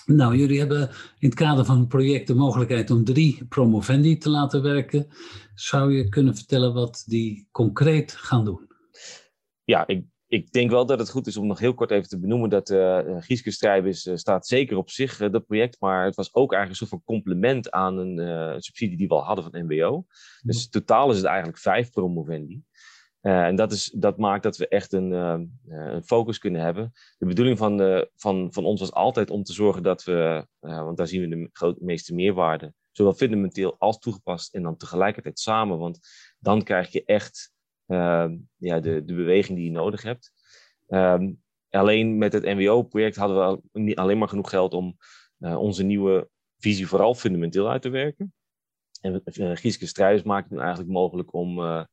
Nou, 0.05 0.35
jullie 0.35 0.59
hebben 0.59 0.89
in 1.19 1.29
het 1.29 1.33
kader 1.33 1.65
van 1.65 1.79
het 1.79 1.87
project 1.87 2.27
de 2.27 2.35
mogelijkheid 2.35 2.91
om 2.91 3.03
drie 3.03 3.45
promovendi 3.49 4.17
te 4.17 4.29
laten 4.29 4.61
werken. 4.61 5.07
Zou 5.53 5.93
je 5.93 6.09
kunnen 6.09 6.35
vertellen 6.35 6.73
wat 6.73 7.03
die 7.07 7.47
concreet 7.51 8.11
gaan 8.11 8.45
doen? 8.45 8.67
Ja, 9.63 9.87
ik 9.87 10.05
ik 10.27 10.51
denk 10.51 10.69
wel 10.69 10.85
dat 10.85 10.99
het 10.99 11.09
goed 11.09 11.27
is 11.27 11.37
om 11.37 11.47
nog 11.47 11.59
heel 11.59 11.73
kort 11.73 11.91
even 11.91 12.09
te 12.09 12.19
benoemen 12.19 12.49
dat 12.49 12.69
uh, 12.69 12.99
Gieske 13.19 13.51
Strijbis 13.51 14.05
uh, 14.05 14.15
staat 14.15 14.47
zeker 14.47 14.77
op 14.77 14.89
zich, 14.89 15.19
uh, 15.19 15.31
dat 15.31 15.45
project, 15.45 15.79
maar 15.79 16.05
het 16.05 16.15
was 16.15 16.33
ook 16.33 16.53
eigenlijk 16.53 16.69
een 16.69 16.87
soort 16.87 17.03
van 17.03 17.15
complement 17.15 17.71
aan 17.71 17.97
een 17.97 18.61
subsidie 18.61 18.97
die 18.97 19.07
we 19.07 19.13
al 19.13 19.23
hadden 19.23 19.51
van 19.51 19.65
NWO. 19.65 20.05
Dus 20.41 20.69
totaal 20.69 21.09
is 21.09 21.17
het 21.17 21.25
eigenlijk 21.25 21.57
vijf 21.57 21.91
promovendi. 21.91 22.63
en 23.21 23.55
dat, 23.55 23.71
is, 23.71 23.93
dat 23.95 24.17
maakt 24.17 24.43
dat 24.43 24.57
we 24.57 24.67
echt 24.67 24.93
een, 24.93 25.11
een 25.67 26.03
focus 26.03 26.37
kunnen 26.37 26.61
hebben. 26.61 26.91
De 27.17 27.25
bedoeling 27.25 27.57
van, 27.57 28.05
van, 28.15 28.53
van 28.53 28.65
ons 28.65 28.79
was 28.79 28.91
altijd 28.91 29.29
om 29.29 29.43
te 29.43 29.53
zorgen 29.53 29.83
dat 29.83 30.03
we, 30.03 30.47
want 30.59 30.97
daar 30.97 31.07
zien 31.07 31.21
we 31.21 31.27
de 31.27 31.49
groot, 31.51 31.81
meeste 31.81 32.13
meerwaarde, 32.13 32.73
zowel 32.91 33.13
fundamenteel 33.13 33.75
als 33.77 33.99
toegepast 33.99 34.53
en 34.53 34.63
dan 34.63 34.77
tegelijkertijd 34.77 35.39
samen, 35.39 35.77
want 35.77 35.99
dan 36.39 36.63
krijg 36.63 36.91
je 36.91 37.03
echt 37.03 37.55
ja, 38.57 38.79
de, 38.79 39.03
de 39.05 39.13
beweging 39.13 39.57
die 39.57 39.65
je 39.65 39.71
nodig 39.71 40.01
hebt. 40.01 40.31
Ehm, 40.87 41.31
alleen 41.69 42.17
met 42.17 42.33
het 42.33 42.43
NWO-project 42.43 43.15
hadden 43.15 43.61
we 43.71 43.79
niet 43.79 43.95
alleen 43.95 44.17
maar 44.17 44.29
genoeg 44.29 44.49
geld 44.49 44.73
om 44.73 44.97
uh, 45.39 45.59
onze 45.59 45.83
nieuwe 45.83 46.29
visie 46.57 46.87
vooral 46.87 47.15
fundamenteel 47.15 47.69
uit 47.69 47.81
te 47.81 47.89
werken. 47.89 48.33
En 49.01 49.21
uh, 49.25 49.55
Gieske 49.55 49.85
Strijders 49.85 50.23
maakt 50.23 50.49
het 50.49 50.59
eigenlijk 50.59 50.89
mogelijk 50.89 51.33
om, 51.33 51.59
uh, 51.59 51.83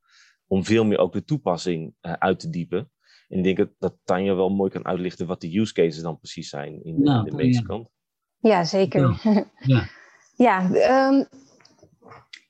om 0.47 0.63
veel 0.63 0.85
meer 0.85 0.97
ook 0.97 1.13
de 1.13 1.23
toepassing 1.23 1.93
uit 2.01 2.39
te 2.39 2.49
diepen. 2.49 2.89
En 3.27 3.37
ik 3.37 3.43
denk 3.43 3.57
dat, 3.57 3.69
dat 3.77 3.97
Tanja 4.03 4.35
wel 4.35 4.49
mooi 4.49 4.71
kan 4.71 4.85
uitlichten 4.85 5.27
wat 5.27 5.41
de 5.41 5.59
use 5.59 5.73
cases 5.73 6.01
dan 6.01 6.19
precies 6.19 6.49
zijn 6.49 6.83
in, 6.83 7.01
nou, 7.01 7.29
de 7.29 7.35
medische 7.35 7.63
kant. 7.63 7.89
Ja, 8.37 8.63
zeker. 8.63 9.19
Ja, 9.23 9.51
ja. 9.73 9.89
ja 10.35 11.09
um, 11.09 11.27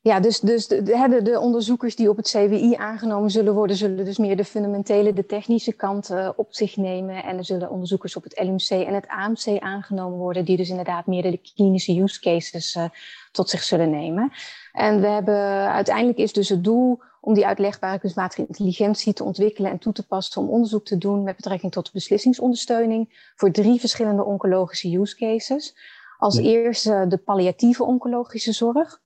ja, 0.05 0.19
dus, 0.19 0.39
dus 0.39 0.67
de, 0.67 0.83
de, 0.83 1.21
de, 1.23 1.39
onderzoekers 1.39 1.95
die 1.95 2.09
op 2.09 2.17
het 2.17 2.29
CWI 2.29 2.75
aangenomen 2.75 3.31
zullen 3.31 3.53
worden, 3.53 3.75
zullen 3.75 4.05
dus 4.05 4.17
meer 4.17 4.37
de 4.37 4.45
fundamentele, 4.45 5.13
de 5.13 5.25
technische 5.25 5.73
kant 5.73 6.09
uh, 6.09 6.29
op 6.35 6.47
zich 6.49 6.77
nemen. 6.77 7.23
En 7.23 7.37
er 7.37 7.45
zullen 7.45 7.69
onderzoekers 7.69 8.15
op 8.15 8.23
het 8.23 8.39
LMC 8.39 8.69
en 8.69 8.93
het 8.93 9.07
AMC 9.07 9.59
aangenomen 9.59 10.17
worden, 10.17 10.45
die 10.45 10.57
dus 10.57 10.69
inderdaad 10.69 11.05
meer 11.05 11.21
de 11.21 11.39
klinische 11.55 12.01
use 12.01 12.19
cases 12.19 12.75
uh, 12.75 12.83
tot 13.31 13.49
zich 13.49 13.63
zullen 13.63 13.89
nemen. 13.89 14.31
En 14.73 15.01
we 15.01 15.07
hebben, 15.07 15.39
uiteindelijk 15.71 16.17
is 16.17 16.33
dus 16.33 16.49
het 16.49 16.63
doel 16.63 17.01
om 17.21 17.33
die 17.33 17.45
uitlegbare 17.45 17.99
kunstmatige 17.99 18.45
intelligentie 18.47 19.13
te 19.13 19.23
ontwikkelen 19.23 19.71
en 19.71 19.79
toe 19.79 19.93
te 19.93 20.07
passen 20.07 20.41
om 20.41 20.49
onderzoek 20.49 20.85
te 20.85 20.97
doen 20.97 21.23
met 21.23 21.35
betrekking 21.35 21.71
tot 21.71 21.91
beslissingsondersteuning 21.91 23.31
voor 23.35 23.51
drie 23.51 23.79
verschillende 23.79 24.23
oncologische 24.23 24.97
use 24.97 25.15
cases. 25.15 25.75
Als 26.17 26.37
eerste 26.37 27.05
de 27.07 27.17
palliatieve 27.17 27.83
oncologische 27.83 28.51
zorg 28.51 29.03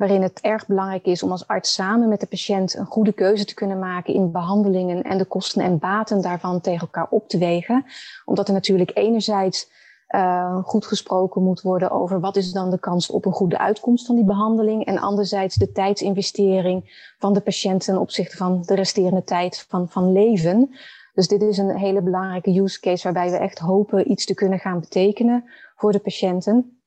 waarin 0.00 0.22
het 0.22 0.40
erg 0.40 0.66
belangrijk 0.66 1.04
is 1.04 1.22
om 1.22 1.30
als 1.30 1.46
arts 1.46 1.72
samen 1.72 2.08
met 2.08 2.20
de 2.20 2.26
patiënt 2.26 2.74
een 2.74 2.86
goede 2.86 3.12
keuze 3.12 3.44
te 3.44 3.54
kunnen 3.54 3.78
maken 3.78 4.14
in 4.14 4.32
behandelingen 4.32 5.02
en 5.02 5.18
de 5.18 5.24
kosten 5.24 5.62
en 5.62 5.78
baten 5.78 6.22
daarvan 6.22 6.60
tegen 6.60 6.80
elkaar 6.80 7.06
op 7.10 7.28
te 7.28 7.38
wegen. 7.38 7.84
Omdat 8.24 8.48
er 8.48 8.54
natuurlijk 8.54 8.90
enerzijds 8.94 9.70
uh, 10.08 10.58
goed 10.64 10.86
gesproken 10.86 11.42
moet 11.42 11.60
worden 11.60 11.90
over 11.90 12.20
wat 12.20 12.36
is 12.36 12.52
dan 12.52 12.70
de 12.70 12.78
kans 12.78 13.10
op 13.10 13.24
een 13.24 13.32
goede 13.32 13.58
uitkomst 13.58 14.06
van 14.06 14.14
die 14.14 14.24
behandeling 14.24 14.84
en 14.84 14.98
anderzijds 14.98 15.56
de 15.56 15.72
tijdsinvestering 15.72 17.12
van 17.18 17.32
de 17.32 17.40
patiënt 17.40 17.84
ten 17.84 17.98
opzichte 17.98 18.36
van 18.36 18.62
de 18.62 18.74
resterende 18.74 19.24
tijd 19.24 19.66
van, 19.68 19.88
van 19.88 20.12
leven. 20.12 20.70
Dus 21.14 21.28
dit 21.28 21.42
is 21.42 21.58
een 21.58 21.76
hele 21.76 22.02
belangrijke 22.02 22.60
use 22.60 22.80
case 22.80 23.02
waarbij 23.02 23.30
we 23.30 23.36
echt 23.36 23.58
hopen 23.58 24.10
iets 24.10 24.24
te 24.24 24.34
kunnen 24.34 24.58
gaan 24.58 24.80
betekenen 24.80 25.44
voor 25.76 25.92
de 25.92 25.98
patiënten. 25.98 26.79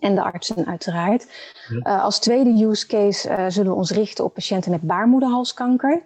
En 0.00 0.14
de 0.14 0.22
artsen 0.22 0.66
uiteraard. 0.66 1.26
Uh, 1.70 2.02
als 2.02 2.18
tweede 2.18 2.64
use 2.64 2.86
case 2.86 3.28
uh, 3.28 3.44
zullen 3.48 3.70
we 3.70 3.76
ons 3.76 3.90
richten 3.90 4.24
op 4.24 4.34
patiënten 4.34 4.70
met 4.70 4.82
baarmoederhalskanker. 4.82 6.02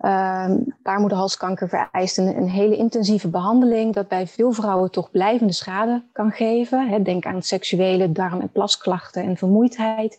Uh, 0.00 0.50
baarmoederhalskanker 0.82 1.68
vereist 1.68 2.18
een, 2.18 2.36
een, 2.36 2.48
hele 2.48 2.76
intensieve 2.76 3.28
behandeling, 3.28 3.94
dat 3.94 4.08
bij 4.08 4.26
veel 4.26 4.52
vrouwen 4.52 4.90
toch 4.90 5.10
blijvende 5.10 5.52
schade 5.52 6.02
kan 6.12 6.30
geven. 6.30 7.02
denk 7.04 7.26
aan 7.26 7.42
seksuele 7.42 8.12
darm- 8.12 8.40
en 8.40 8.50
plasklachten 8.50 9.22
en 9.22 9.36
vermoeidheid. 9.36 10.18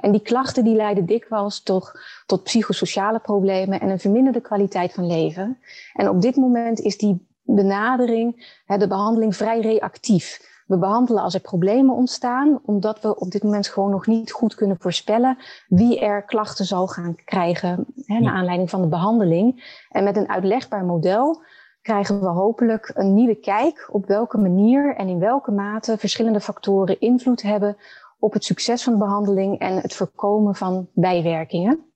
En 0.00 0.12
die 0.12 0.20
klachten 0.20 0.64
die 0.64 0.76
leiden 0.76 1.06
dikwijls 1.06 1.62
toch 1.62 1.92
tot 2.26 2.42
psychosociale 2.42 3.18
problemen 3.18 3.80
en 3.80 3.88
een 3.88 4.00
verminderde 4.00 4.40
kwaliteit 4.40 4.92
van 4.92 5.06
leven. 5.06 5.58
En 5.94 6.08
op 6.08 6.20
dit 6.20 6.36
moment 6.36 6.80
is 6.80 6.98
die 6.98 7.26
benadering, 7.42 8.56
de 8.66 8.88
behandeling, 8.88 9.36
vrij 9.36 9.60
reactief. 9.60 10.51
We 10.72 10.78
behandelen 10.78 11.22
als 11.22 11.34
er 11.34 11.40
problemen 11.40 11.94
ontstaan, 11.94 12.60
omdat 12.64 13.00
we 13.00 13.16
op 13.16 13.30
dit 13.30 13.42
moment 13.42 13.68
gewoon 13.68 13.90
nog 13.90 14.06
niet 14.06 14.32
goed 14.32 14.54
kunnen 14.54 14.76
voorspellen 14.80 15.38
wie 15.68 16.00
er 16.00 16.22
klachten 16.22 16.64
zal 16.64 16.86
gaan 16.86 17.14
krijgen 17.24 17.86
hè, 18.06 18.18
naar 18.18 18.34
aanleiding 18.34 18.70
van 18.70 18.82
de 18.82 18.88
behandeling. 18.88 19.80
En 19.90 20.04
met 20.04 20.16
een 20.16 20.28
uitlegbaar 20.28 20.84
model 20.84 21.42
krijgen 21.82 22.20
we 22.20 22.26
hopelijk 22.26 22.90
een 22.94 23.14
nieuwe 23.14 23.34
kijk 23.34 23.88
op 23.90 24.06
welke 24.06 24.38
manier 24.38 24.96
en 24.96 25.08
in 25.08 25.18
welke 25.18 25.50
mate 25.50 25.98
verschillende 25.98 26.40
factoren 26.40 27.00
invloed 27.00 27.42
hebben 27.42 27.76
op 28.18 28.32
het 28.32 28.44
succes 28.44 28.82
van 28.82 28.92
de 28.92 28.98
behandeling 28.98 29.58
en 29.58 29.76
het 29.76 29.94
voorkomen 29.94 30.54
van 30.54 30.88
bijwerkingen. 30.94 31.92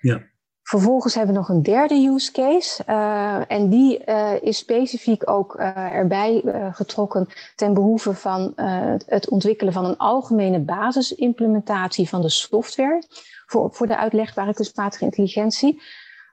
Ja. 0.00 0.29
Vervolgens 0.70 1.14
hebben 1.14 1.34
we 1.34 1.40
nog 1.40 1.48
een 1.48 1.62
derde 1.62 1.94
use 1.94 2.32
case. 2.32 2.82
Uh, 2.88 3.50
en 3.50 3.68
die 3.68 4.02
uh, 4.06 4.42
is 4.42 4.58
specifiek 4.58 5.30
ook 5.30 5.54
uh, 5.54 5.76
erbij 5.76 6.42
getrokken 6.72 7.28
ten 7.56 7.74
behoeve 7.74 8.14
van 8.14 8.52
het 9.06 9.28
ontwikkelen 9.28 9.72
van 9.72 9.84
een 9.84 9.96
algemene 9.96 10.60
basisimplementatie 10.60 12.08
van 12.08 12.20
de 12.20 12.28
software 12.28 13.02
voor, 13.46 13.68
voor 13.72 13.86
de 13.86 13.96
uitlegbare 13.96 14.54
kunstmatige 14.54 15.04
intelligentie. 15.04 15.82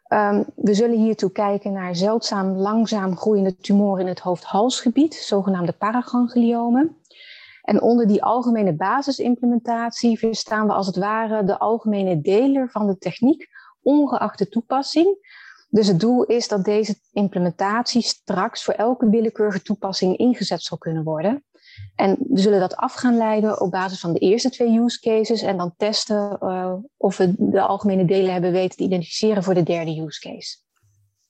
Um, 0.07 0.45
we 0.55 0.73
zullen 0.73 0.97
hiertoe 0.97 1.31
kijken 1.31 1.71
naar 1.71 1.95
zeldzaam 1.95 2.47
langzaam 2.47 3.17
groeiende 3.17 3.57
tumoren 3.57 4.01
in 4.01 4.07
het 4.07 4.19
hoofd-halsgebied, 4.19 5.13
zogenaamde 5.13 5.73
paragangliomen. 5.73 6.97
En 7.61 7.81
onder 7.81 8.07
die 8.07 8.23
algemene 8.23 8.73
basisimplementatie 8.73 10.19
verstaan 10.19 10.67
we 10.67 10.73
als 10.73 10.87
het 10.87 10.97
ware 10.97 11.43
de 11.43 11.59
algemene 11.59 12.21
deler 12.21 12.69
van 12.69 12.87
de 12.87 12.97
techniek 12.97 13.55
ongeacht 13.87 14.37
de 14.37 14.49
toepassing. 14.49 15.35
Dus 15.69 15.87
het 15.87 15.99
doel 15.99 16.23
is 16.23 16.47
dat 16.47 16.65
deze 16.65 16.95
implementatie 17.13 18.01
straks 18.01 18.63
voor 18.63 18.73
elke 18.73 19.09
willekeurige 19.09 19.61
toepassing 19.61 20.17
ingezet 20.17 20.61
zal 20.61 20.77
kunnen 20.77 21.03
worden. 21.03 21.43
En 21.95 22.17
we 22.29 22.39
zullen 22.39 22.59
dat 22.59 22.75
af 22.75 22.93
gaan 22.93 23.17
leiden 23.17 23.61
op 23.61 23.71
basis 23.71 23.99
van 23.99 24.13
de 24.13 24.19
eerste 24.19 24.49
twee 24.49 24.79
use 24.79 24.99
cases 24.99 25.41
en 25.41 25.57
dan 25.57 25.73
testen 25.77 26.37
uh, 26.41 26.73
of 26.97 27.17
we 27.17 27.33
de 27.37 27.61
algemene 27.61 28.05
delen 28.05 28.31
hebben 28.31 28.51
weten 28.51 28.77
te 28.77 28.83
identificeren 28.83 29.43
voor 29.43 29.53
de 29.53 29.63
derde 29.63 30.01
use 30.01 30.19
case. 30.19 30.57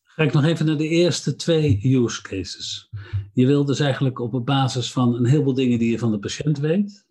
Ga 0.04 0.24
ik 0.24 0.34
nog 0.34 0.44
even 0.44 0.66
naar 0.66 0.78
de 0.78 0.88
eerste 0.88 1.36
twee 1.36 1.80
use 1.82 2.22
cases. 2.22 2.90
Je 3.34 3.46
wil 3.46 3.66
dus 3.66 3.80
eigenlijk 3.80 4.20
op 4.20 4.46
basis 4.46 4.92
van 4.92 5.16
een 5.16 5.26
heleboel 5.26 5.54
dingen 5.54 5.80
die 5.80 5.92
je 5.92 6.00
van 6.00 6.12
de 6.12 6.20
patiënt 6.20 6.60
weet, 6.60 7.06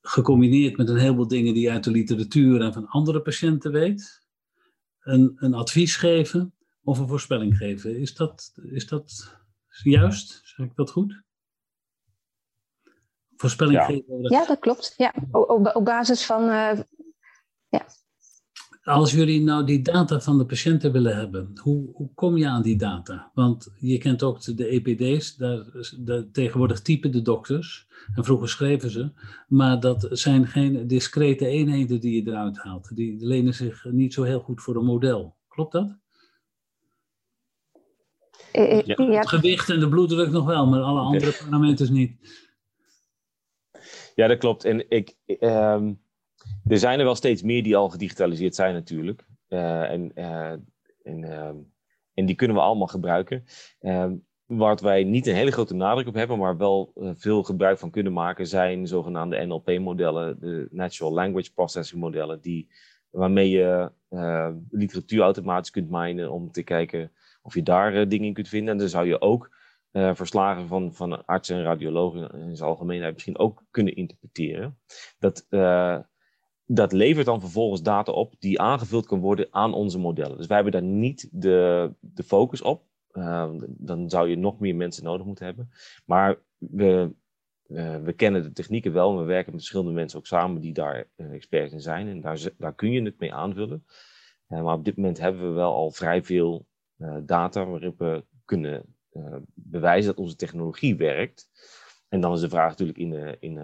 gecombineerd 0.00 0.76
met 0.76 0.88
een 0.88 0.98
heleboel 0.98 1.28
dingen 1.28 1.54
die 1.54 1.62
je 1.62 1.70
uit 1.70 1.84
de 1.84 1.90
literatuur 1.90 2.60
en 2.60 2.72
van 2.72 2.86
andere 2.86 3.20
patiënten 3.20 3.72
weet, 3.72 4.21
een, 5.02 5.32
een 5.36 5.54
advies 5.54 5.96
geven 5.96 6.54
of 6.82 6.98
een 6.98 7.08
voorspelling 7.08 7.56
geven. 7.56 8.00
Is 8.00 8.14
dat, 8.14 8.52
is 8.62 8.86
dat 8.86 9.36
juist? 9.82 10.40
Zeg 10.44 10.66
ik 10.66 10.74
dat 10.74 10.90
goed? 10.90 11.22
Voorspelling 13.36 13.78
ja. 13.78 13.84
geven? 13.84 14.22
Ja, 14.22 14.46
dat 14.46 14.58
klopt. 14.58 14.94
Ja. 14.96 15.14
Op, 15.30 15.70
op 15.76 15.84
basis 15.84 16.26
van. 16.26 16.42
Uh, 16.42 16.80
ja. 17.68 17.86
Als 18.82 19.12
jullie 19.12 19.40
nou 19.40 19.64
die 19.64 19.82
data 19.82 20.20
van 20.20 20.38
de 20.38 20.46
patiënten 20.46 20.92
willen 20.92 21.16
hebben, 21.16 21.52
hoe, 21.60 21.90
hoe 21.92 22.10
kom 22.14 22.36
je 22.36 22.48
aan 22.48 22.62
die 22.62 22.76
data? 22.76 23.30
Want 23.34 23.72
je 23.76 23.98
kent 23.98 24.22
ook 24.22 24.56
de 24.56 24.66
EPD's, 24.66 25.36
daar, 25.36 25.64
daar, 25.98 26.30
tegenwoordig 26.32 26.80
typen 26.80 27.12
de 27.12 27.22
dokters, 27.22 27.86
en 28.14 28.24
vroeger 28.24 28.48
schreven 28.48 28.90
ze, 28.90 29.10
maar 29.48 29.80
dat 29.80 30.08
zijn 30.10 30.46
geen 30.46 30.86
discrete 30.86 31.46
eenheden 31.46 32.00
die 32.00 32.22
je 32.22 32.30
eruit 32.30 32.58
haalt. 32.58 32.96
Die 32.96 33.26
lenen 33.26 33.54
zich 33.54 33.84
niet 33.84 34.14
zo 34.14 34.22
heel 34.22 34.40
goed 34.40 34.62
voor 34.62 34.76
een 34.76 34.84
model. 34.84 35.36
Klopt 35.48 35.72
dat? 35.72 35.96
Ja. 38.52 39.18
Het 39.18 39.28
gewicht 39.28 39.70
en 39.70 39.80
de 39.80 39.88
bloeddruk 39.88 40.30
nog 40.30 40.46
wel, 40.46 40.66
maar 40.66 40.80
alle 40.80 41.00
andere 41.00 41.36
parameters 41.42 41.90
niet. 41.90 42.40
Ja, 44.14 44.26
dat 44.26 44.38
klopt. 44.38 44.64
En 44.64 44.90
ik, 44.90 45.16
um, 45.40 46.00
er 46.66 46.78
zijn 46.78 46.98
er 46.98 47.04
wel 47.04 47.14
steeds 47.14 47.42
meer 47.42 47.62
die 47.62 47.76
al 47.76 47.88
gedigitaliseerd 47.88 48.54
zijn 48.54 48.74
natuurlijk. 48.74 49.24
Uh, 49.48 49.90
en, 49.90 50.12
uh, 50.14 50.50
en, 51.02 51.22
uh, 51.22 51.48
en 52.14 52.26
die 52.26 52.34
kunnen 52.34 52.56
we 52.56 52.62
allemaal 52.62 52.86
gebruiken. 52.86 53.44
waar 54.46 54.78
wij 54.82 55.04
niet 55.04 55.26
een 55.26 55.34
hele 55.34 55.50
grote 55.50 55.74
nadruk 55.74 56.06
op 56.06 56.14
hebben, 56.14 56.38
maar 56.38 56.56
wel 56.56 56.92
veel 57.16 57.42
gebruik 57.42 57.78
van 57.78 57.90
kunnen 57.90 58.12
maken, 58.12 58.46
zijn 58.46 58.86
zogenaamde 58.86 59.44
NLP-modellen, 59.44 60.40
de 60.40 60.68
Natural 60.70 61.12
Language 61.12 61.52
Processing 61.52 62.00
modellen, 62.00 62.40
die, 62.40 62.68
waarmee 63.10 63.50
je 63.50 63.92
literatuur 64.70 65.22
automatisch 65.22 65.70
kunt 65.70 65.90
minen 65.90 66.32
om 66.32 66.50
te 66.50 66.62
kijken 66.62 67.12
of 67.42 67.54
je 67.54 67.62
daar 67.62 68.08
dingen 68.08 68.26
in 68.26 68.34
kunt 68.34 68.48
vinden. 68.48 68.72
En 68.72 68.78
dan 68.78 68.88
zou 68.88 69.06
je 69.06 69.20
ook 69.20 69.50
verslagen 69.92 70.68
van, 70.68 70.94
van 70.94 71.26
artsen 71.26 71.56
en 71.56 71.62
radiologen 71.62 72.30
in 72.30 72.56
zijn 72.56 72.68
algemeenheid 72.68 73.12
misschien 73.12 73.38
ook 73.38 73.64
kunnen 73.70 73.96
interpreteren. 73.96 74.78
Dat 75.18 75.46
dat 76.74 76.92
levert 76.92 77.26
dan 77.26 77.40
vervolgens 77.40 77.82
data 77.82 78.12
op 78.12 78.34
die 78.38 78.60
aangevuld 78.60 79.06
kan 79.06 79.20
worden 79.20 79.46
aan 79.50 79.74
onze 79.74 79.98
modellen. 79.98 80.36
Dus 80.36 80.46
wij 80.46 80.56
hebben 80.56 80.80
daar 80.80 80.90
niet 80.90 81.28
de, 81.32 81.90
de 82.00 82.22
focus 82.22 82.62
op. 82.62 82.84
Uh, 83.12 83.50
dan 83.66 84.10
zou 84.10 84.28
je 84.28 84.36
nog 84.36 84.58
meer 84.58 84.76
mensen 84.76 85.04
nodig 85.04 85.26
moeten 85.26 85.44
hebben. 85.44 85.70
Maar 86.04 86.38
we, 86.56 87.14
uh, 87.66 87.96
we 87.96 88.12
kennen 88.12 88.42
de 88.42 88.52
technieken 88.52 88.92
wel. 88.92 89.18
We 89.18 89.24
werken 89.24 89.52
met 89.52 89.60
verschillende 89.60 89.92
mensen 89.92 90.18
ook 90.18 90.26
samen 90.26 90.60
die 90.60 90.72
daar 90.72 91.08
uh, 91.16 91.32
experts 91.32 91.72
in 91.72 91.80
zijn. 91.80 92.08
En 92.08 92.20
daar, 92.20 92.48
daar 92.58 92.74
kun 92.74 92.90
je 92.90 93.02
het 93.02 93.18
mee 93.18 93.34
aanvullen. 93.34 93.84
Eh, 94.46 94.62
maar 94.62 94.74
op 94.74 94.84
dit 94.84 94.96
moment 94.96 95.18
hebben 95.18 95.48
we 95.48 95.54
wel 95.54 95.74
al 95.74 95.90
vrij 95.90 96.22
veel 96.22 96.66
data 97.22 97.64
waarop 97.64 97.98
we 97.98 98.24
kunnen 98.44 98.96
bewijzen 99.54 100.10
dat 100.10 100.24
onze 100.24 100.36
technologie 100.36 100.96
werkt. 100.96 101.48
En 102.08 102.20
dan 102.20 102.32
is 102.32 102.40
de 102.40 102.48
vraag 102.48 102.68
natuurlijk 102.68 102.98
in, 102.98 103.36
in 103.40 103.58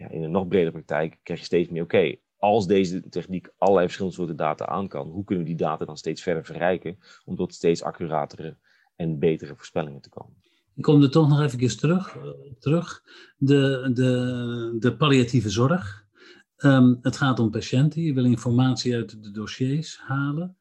ja, 0.00 0.10
in 0.10 0.22
een 0.22 0.30
nog 0.30 0.48
bredere 0.48 0.70
praktijk 0.70 1.18
krijg 1.22 1.38
je 1.40 1.46
steeds 1.46 1.68
meer, 1.68 1.82
oké, 1.82 2.16
als 2.38 2.66
deze 2.66 3.08
techniek 3.08 3.48
allerlei 3.58 3.86
verschillende 3.86 4.16
soorten 4.16 4.36
data 4.36 4.66
aan 4.66 4.88
kan, 4.88 5.08
hoe 5.08 5.24
kunnen 5.24 5.44
we 5.44 5.50
die 5.50 5.60
data 5.60 5.84
dan 5.84 5.96
steeds 5.96 6.22
verder 6.22 6.44
verrijken 6.44 6.98
om 7.24 7.36
tot 7.36 7.54
steeds 7.54 7.82
accuratere 7.82 8.56
en 8.96 9.18
betere 9.18 9.56
voorspellingen 9.56 10.00
te 10.00 10.08
komen? 10.08 10.34
Ik 10.74 10.82
kom 10.82 11.02
er 11.02 11.10
toch 11.10 11.28
nog 11.28 11.40
even 11.40 11.78
terug. 11.78 12.16
Uh, 12.16 12.22
terug. 12.58 13.02
De, 13.36 13.90
de, 13.94 14.76
de 14.78 14.96
palliatieve 14.96 15.50
zorg. 15.50 16.08
Um, 16.56 16.98
het 17.02 17.16
gaat 17.16 17.38
om 17.38 17.50
patiënten. 17.50 18.02
Je 18.02 18.14
wil 18.14 18.24
informatie 18.24 18.94
uit 18.94 19.22
de 19.22 19.30
dossiers 19.30 19.98
halen 19.98 20.56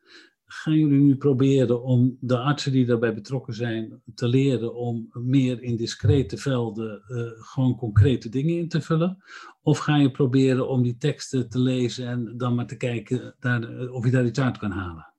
gaan 0.52 0.74
jullie 0.74 1.00
nu 1.00 1.16
proberen 1.16 1.84
om 1.84 2.18
de 2.20 2.38
artsen 2.38 2.72
die 2.72 2.86
daarbij 2.86 3.14
betrokken 3.14 3.54
zijn 3.54 4.02
te 4.16 4.28
leren 4.28 4.76
om 4.76 5.10
meer 5.12 5.62
in 5.62 5.76
discrete 5.76 6.38
velden 6.38 7.04
uh, 7.08 7.22
gewoon 7.36 7.76
concrete 7.76 8.30
dingen 8.30 8.58
in 8.58 8.70
te 8.70 8.82
vullen? 8.82 9.24
Of 9.62 9.78
ga 9.78 9.96
je 9.96 10.12
proberen 10.12 10.70
om 10.70 10.84
die 10.84 10.98
teksten 10.98 11.50
te 11.50 11.60
lezen 11.60 12.08
en 12.08 12.34
dan 12.38 12.56
maar 12.56 12.66
te 12.66 12.78
kijken 12.78 13.36
daar, 13.40 13.90
of 13.90 14.06
je 14.06 14.12
daar 14.12 14.26
iets 14.26 14.40
uit 14.40 14.58
kan 14.58 14.72
halen? 14.72 15.14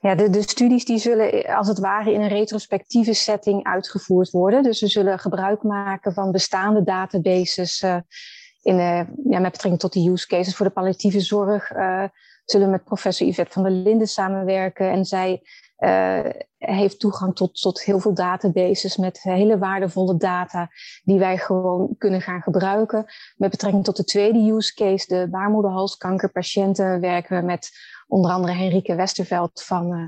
Ja, 0.00 0.14
de, 0.14 0.30
de, 0.30 0.42
studies 0.42 0.84
die 0.84 0.98
zullen 0.98 1.44
als 1.56 1.68
het 1.68 1.78
ware 1.78 2.12
in 2.12 2.20
een 2.20 2.28
retrospectieve 2.28 3.14
setting 3.14 3.64
uitgevoerd 3.64 4.30
worden. 4.30 4.62
Dus 4.62 4.80
we 4.80 4.88
zullen 4.88 5.18
gebruik 5.18 5.62
maken 5.62 6.12
van 6.12 6.32
bestaande 6.32 6.82
databases 6.82 7.82
in, 8.62 8.76
ja, 8.76 9.40
met 9.40 9.52
betrekking 9.52 9.78
tot 9.78 9.92
de 9.92 10.10
use 10.10 10.26
cases 10.26 10.56
voor 10.56 10.66
de 10.66 10.72
palliatieve 10.72 11.20
zorg 11.20 11.70
zullen 12.46 12.70
met 12.70 12.84
professor 12.84 13.26
Yvette 13.26 13.52
van 13.52 13.62
der 13.62 13.72
Linden 13.72 14.08
samenwerken. 14.08 14.90
En 14.90 15.04
zij 15.04 15.42
uh, 15.78 16.20
heeft 16.58 17.00
toegang 17.00 17.34
tot, 17.34 17.60
tot 17.60 17.82
heel 17.82 17.98
veel 17.98 18.14
databases 18.14 18.96
met 18.96 19.22
hele 19.22 19.58
waardevolle 19.58 20.16
data 20.16 20.68
die 21.04 21.18
wij 21.18 21.38
gewoon 21.38 21.94
kunnen 21.98 22.20
gaan 22.20 22.42
gebruiken. 22.42 23.04
Met 23.36 23.50
betrekking 23.50 23.84
tot 23.84 23.96
de 23.96 24.04
tweede 24.04 24.52
use 24.52 24.74
case, 24.74 25.06
de 25.06 25.28
baarmoederhalskankerpatiënten, 25.30 27.00
werken 27.00 27.40
we 27.40 27.46
met 27.46 27.70
onder 28.08 28.30
andere 28.30 28.52
Henrike 28.52 28.94
Westerveld 28.94 29.62
van, 29.62 29.92
uh, 29.92 30.04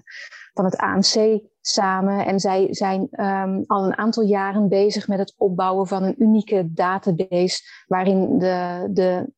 van 0.53 0.65
het 0.65 0.77
AMC 0.77 1.41
samen. 1.61 2.27
En 2.27 2.41
zij 2.41 2.67
zijn 2.71 3.09
um, 3.11 3.65
al 3.67 3.85
een 3.85 3.97
aantal 3.99 4.23
jaren 4.23 4.69
bezig 4.69 5.09
met 5.09 5.19
het 5.19 5.35
opbouwen 5.37 5.87
van 5.87 6.03
een 6.03 6.23
unieke 6.23 6.73
database 6.73 7.63
waarin 7.87 8.39
de, 8.39 8.89
de 8.91 9.33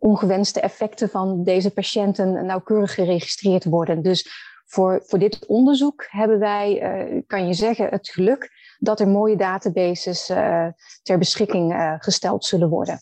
ongewenste 0.00 0.60
effecten 0.60 1.08
van 1.08 1.44
deze 1.44 1.70
patiënten 1.70 2.46
nauwkeurig 2.46 2.94
geregistreerd 2.94 3.64
worden. 3.64 4.02
Dus 4.02 4.48
voor, 4.64 5.02
voor 5.04 5.18
dit 5.18 5.46
onderzoek 5.46 6.06
hebben 6.08 6.38
wij, 6.38 7.02
uh, 7.14 7.22
kan 7.26 7.46
je 7.46 7.54
zeggen, 7.54 7.88
het 7.88 8.08
geluk 8.08 8.50
dat 8.78 9.00
er 9.00 9.08
mooie 9.08 9.36
databases 9.36 10.30
uh, 10.30 10.66
ter 11.02 11.18
beschikking 11.18 11.72
uh, 11.72 11.94
gesteld 11.98 12.44
zullen 12.44 12.68
worden. 12.68 12.98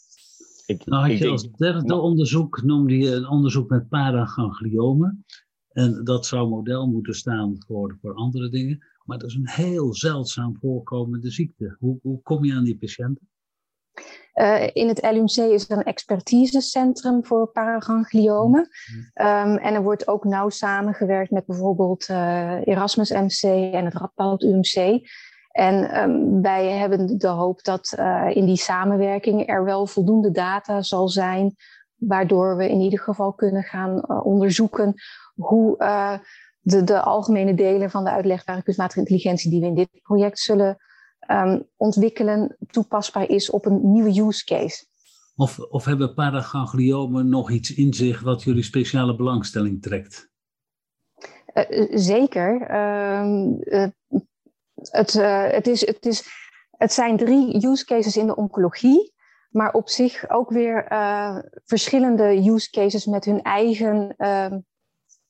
Ik, 0.66 0.86
nou, 0.86 1.08
had 1.08 1.18
je 1.18 1.28
als 1.28 1.50
derde 1.50 1.94
onderzoek 1.94 2.62
noemde 2.62 2.98
je 2.98 3.14
een 3.14 3.28
onderzoek 3.28 3.68
met 3.68 3.88
paragangliomen. 3.88 5.24
En 5.68 6.04
dat 6.04 6.26
zou 6.26 6.48
model 6.48 6.86
moeten 6.86 7.14
staan 7.14 7.56
voor, 7.66 7.98
voor 8.00 8.14
andere 8.14 8.48
dingen. 8.48 8.86
Maar 9.04 9.18
dat 9.18 9.28
is 9.28 9.34
een 9.34 9.48
heel 9.48 9.94
zeldzaam 9.94 10.56
voorkomende 10.60 11.30
ziekte. 11.30 11.76
Hoe, 11.78 11.98
hoe 12.02 12.22
kom 12.22 12.44
je 12.44 12.54
aan 12.54 12.64
die 12.64 12.78
patiënten? 12.78 13.28
Uh, 14.34 14.66
in 14.72 14.88
het 14.88 15.10
LUMC 15.12 15.36
is 15.36 15.70
er 15.70 15.76
een 15.76 15.84
expertisecentrum 15.84 17.24
voor 17.24 17.50
paragangliomen. 17.50 18.60
Um, 19.14 19.56
en 19.56 19.74
er 19.74 19.82
wordt 19.82 20.08
ook 20.08 20.24
nauw 20.24 20.48
samengewerkt 20.48 21.30
met 21.30 21.46
bijvoorbeeld 21.46 22.08
uh, 22.08 22.66
Erasmus 22.66 23.10
MC 23.10 23.72
en 23.72 23.84
het 23.84 23.94
Radboud 23.94 24.42
UMC. 24.42 25.00
En 25.50 26.02
um, 26.02 26.42
wij 26.42 26.68
hebben 26.68 27.18
de 27.18 27.28
hoop 27.28 27.62
dat 27.62 27.94
uh, 27.98 28.26
in 28.32 28.46
die 28.46 28.56
samenwerking 28.56 29.48
er 29.48 29.64
wel 29.64 29.86
voldoende 29.86 30.30
data 30.30 30.82
zal 30.82 31.08
zijn, 31.08 31.54
waardoor 31.94 32.56
we 32.56 32.68
in 32.68 32.80
ieder 32.80 33.00
geval 33.00 33.32
kunnen 33.32 33.62
gaan 33.62 34.08
onderzoeken 34.24 34.94
hoe 35.34 35.76
de, 36.60 36.84
de 36.84 37.00
algemene 37.00 37.54
delen 37.54 37.90
van 37.90 38.04
de 38.04 38.10
uitlegbare 38.10 38.62
kunstmatige 38.62 39.00
intelligentie 39.00 39.50
die 39.50 39.60
we 39.60 39.66
in 39.66 39.74
dit 39.74 39.88
project 40.02 40.38
zullen 40.38 40.76
um, 41.30 41.68
ontwikkelen 41.76 42.56
toepasbaar 42.70 43.28
is 43.28 43.50
op 43.50 43.66
een 43.66 43.92
nieuwe 43.92 44.20
use 44.20 44.44
case. 44.44 44.86
Of, 45.36 45.58
of 45.58 45.84
hebben 45.84 46.14
paragangliomen 46.14 47.28
nog 47.28 47.50
iets 47.50 47.74
in 47.74 47.94
zich 47.94 48.20
wat 48.20 48.42
jullie 48.42 48.62
speciale 48.62 49.16
belangstelling 49.16 49.82
trekt? 49.82 50.30
Uh, 51.54 51.88
zeker. 51.90 52.70
Uh, 52.70 53.50
uh, 53.60 53.86
het, 54.90 55.12
het, 55.52 55.66
is, 55.66 55.86
het, 55.86 56.06
is, 56.06 56.28
het 56.70 56.92
zijn 56.92 57.16
drie 57.16 57.66
use 57.66 57.84
cases 57.84 58.16
in 58.16 58.26
de 58.26 58.36
oncologie, 58.36 59.14
maar 59.50 59.72
op 59.72 59.88
zich 59.88 60.30
ook 60.30 60.50
weer 60.50 60.86
verschillende 61.64 62.50
use 62.50 62.70
cases 62.70 63.06
met 63.06 63.24
hun 63.24 63.42
eigen 63.42 64.14
ehm, 64.16 64.58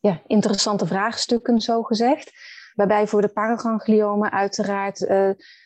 ja, 0.01 0.23
interessante 0.27 0.87
vraagstukken, 0.87 1.61
zo 1.61 1.83
gezegd. 1.83 2.33
Waarbij 2.79 3.07
voor 3.07 3.21
de 3.21 3.29
paragangliomen 3.29 4.33
uiteraard 4.33 5.01
uh, 5.01 5.09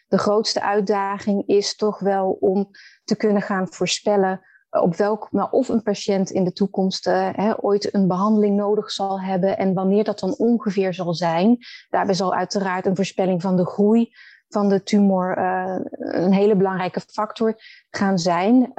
de 0.08 0.18
grootste 0.18 0.62
uitdaging 0.62 1.46
is 1.46 1.76
toch 1.76 1.98
wel 1.98 2.36
om 2.40 2.70
te 3.04 3.16
kunnen 3.16 3.42
gaan 3.42 3.68
voorspellen 3.68 4.40
op 4.70 4.96
welk, 4.96 5.28
maar 5.30 5.50
of 5.50 5.68
een 5.68 5.82
patiënt 5.82 6.30
in 6.30 6.44
de 6.44 6.52
toekomst 6.52 7.06
uh, 7.06 7.28
hè, 7.32 7.62
ooit 7.62 7.94
een 7.94 8.08
behandeling 8.08 8.56
nodig 8.56 8.90
zal 8.90 9.20
hebben 9.20 9.58
en 9.58 9.74
wanneer 9.74 10.04
dat 10.04 10.18
dan 10.18 10.34
ongeveer 10.36 10.94
zal 10.94 11.14
zijn. 11.14 11.58
Daarbij 11.90 12.14
zal 12.14 12.34
uiteraard 12.34 12.86
een 12.86 12.96
voorspelling 12.96 13.42
van 13.42 13.56
de 13.56 13.66
groei 13.66 14.12
van 14.48 14.68
de 14.68 14.82
tumor 14.82 15.38
een 15.98 16.32
hele 16.32 16.56
belangrijke 16.56 17.00
factor 17.00 17.54
gaan 17.90 18.18
zijn. 18.18 18.72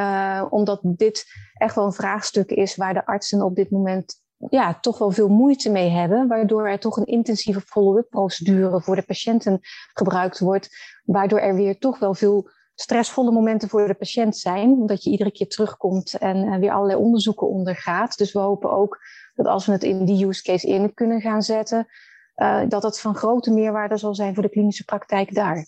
Omdat 0.50 0.80
dit 0.84 1.26
echt 1.54 1.76
wel 1.76 1.86
een 1.86 1.94
vraagstuk 1.94 2.52
is 2.52 2.76
waar 2.76 2.94
de 2.94 3.06
artsen 3.06 3.42
op 3.42 3.56
dit 3.56 3.72
moment 3.72 4.23
ja, 4.50 4.80
toch 4.80 4.98
wel 4.98 5.12
veel 5.12 5.30
moeite 5.30 5.72
mee 5.72 5.90
hebben, 5.90 6.28
waardoor 6.28 6.68
er 6.68 6.80
toch 6.80 6.98
een 6.98 7.06
intensieve 7.06 7.62
follow-up 7.62 8.10
procedure 8.10 8.82
voor 8.82 8.96
de 8.96 9.02
patiënten 9.02 9.60
gebruikt 9.94 10.40
wordt, 10.40 10.70
waardoor 11.06 11.40
er 11.40 11.56
weer 11.56 11.80
toch 11.80 12.00
wel 12.00 12.14
veel 12.14 12.50
stressvolle 12.76 13.32
momenten 13.32 13.70
voor 13.70 13.88
de 13.88 13.94
patiënt 13.94 14.38
zijn, 14.38 14.70
omdat 14.70 15.04
je 15.04 15.10
iedere 15.10 15.32
keer 15.32 15.48
terugkomt 15.48 16.14
en 16.14 16.60
weer 16.60 16.72
allerlei 16.72 17.00
onderzoeken 17.00 17.48
ondergaat. 17.48 18.18
Dus 18.18 18.32
we 18.32 18.40
hopen 18.40 18.72
ook 18.72 19.00
dat 19.36 19.46
als 19.46 19.66
we 19.66 19.72
het 19.72 19.84
in 19.84 20.06
die 20.06 20.26
use 20.28 20.44
case 20.44 20.68
in 20.68 20.94
kunnen 20.94 21.22
gaan 21.22 21.42
zetten, 21.42 21.88
uh, 22.36 22.62
dat 22.68 22.82
dat 22.82 23.00
van 23.00 23.16
grote 23.16 23.52
meerwaarde 23.52 23.98
zal 23.98 24.16
zijn 24.16 24.34
voor 24.34 24.44
de 24.44 24.50
klinische 24.50 24.84
praktijk 24.84 25.34
daar. 25.34 25.66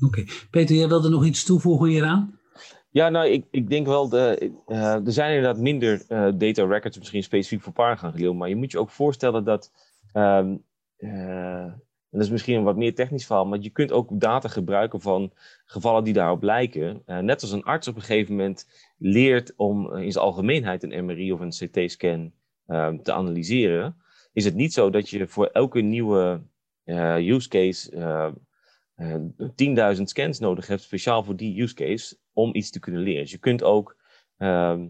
Oké, 0.00 0.24
Peter, 0.50 0.76
jij 0.76 0.88
wilde 0.88 1.08
nog 1.08 1.24
iets 1.24 1.44
toevoegen 1.44 1.88
hieraan? 1.88 2.40
Ja, 2.92 3.08
nou, 3.08 3.28
ik, 3.28 3.46
ik 3.50 3.68
denk 3.70 3.86
wel, 3.86 4.08
de, 4.08 4.52
uh, 4.66 5.06
er 5.06 5.12
zijn 5.12 5.34
inderdaad 5.34 5.62
minder 5.62 6.02
uh, 6.08 6.28
data 6.34 6.64
records, 6.64 6.98
misschien 6.98 7.22
specifiek 7.22 7.62
voor 7.62 7.72
paragangliom, 7.72 8.36
maar 8.36 8.48
je 8.48 8.56
moet 8.56 8.72
je 8.72 8.78
ook 8.78 8.90
voorstellen 8.90 9.44
dat, 9.44 9.72
um, 10.14 10.64
uh, 10.98 11.60
en 11.60 11.82
dat 12.10 12.20
is 12.20 12.30
misschien 12.30 12.56
een 12.56 12.64
wat 12.64 12.76
meer 12.76 12.94
technisch 12.94 13.26
verhaal, 13.26 13.46
maar 13.46 13.58
je 13.58 13.70
kunt 13.70 13.92
ook 13.92 14.20
data 14.20 14.48
gebruiken 14.48 15.00
van 15.00 15.32
gevallen 15.64 16.04
die 16.04 16.12
daarop 16.12 16.42
lijken. 16.42 17.02
net 17.06 17.42
als 17.42 17.52
een 17.52 17.62
arts 17.62 17.88
op 17.88 17.94
een 17.94 18.00
gegeven 18.00 18.36
moment 18.36 18.66
leert 18.98 19.52
om 19.56 19.94
in 19.96 20.12
zijn 20.12 20.24
algemeenheid 20.24 20.82
een 20.82 21.04
MRI 21.04 21.32
of 21.32 21.40
een 21.40 21.68
CT-scan 21.68 22.32
ehm, 22.66 22.98
te 23.02 23.12
analyseren, 23.12 23.96
is 24.32 24.44
het 24.44 24.54
niet 24.54 24.72
zo 24.72 24.90
dat 24.90 25.08
je 25.08 25.28
voor 25.28 25.46
elke 25.46 25.80
nieuwe 25.80 26.42
use 27.16 27.48
case 27.48 27.90
10.000 28.96 30.02
scans 30.02 30.38
nodig 30.38 30.66
hebt, 30.66 30.82
speciaal 30.82 31.24
voor 31.24 31.36
die 31.36 31.62
use 31.62 31.74
case 31.74 32.16
om 32.32 32.54
iets 32.54 32.70
te 32.70 32.80
kunnen 32.80 33.02
leren. 33.02 33.22
Dus 33.22 33.30
je 33.30 33.38
kunt 33.38 33.62
ook 33.62 33.96
uh, 34.38 34.80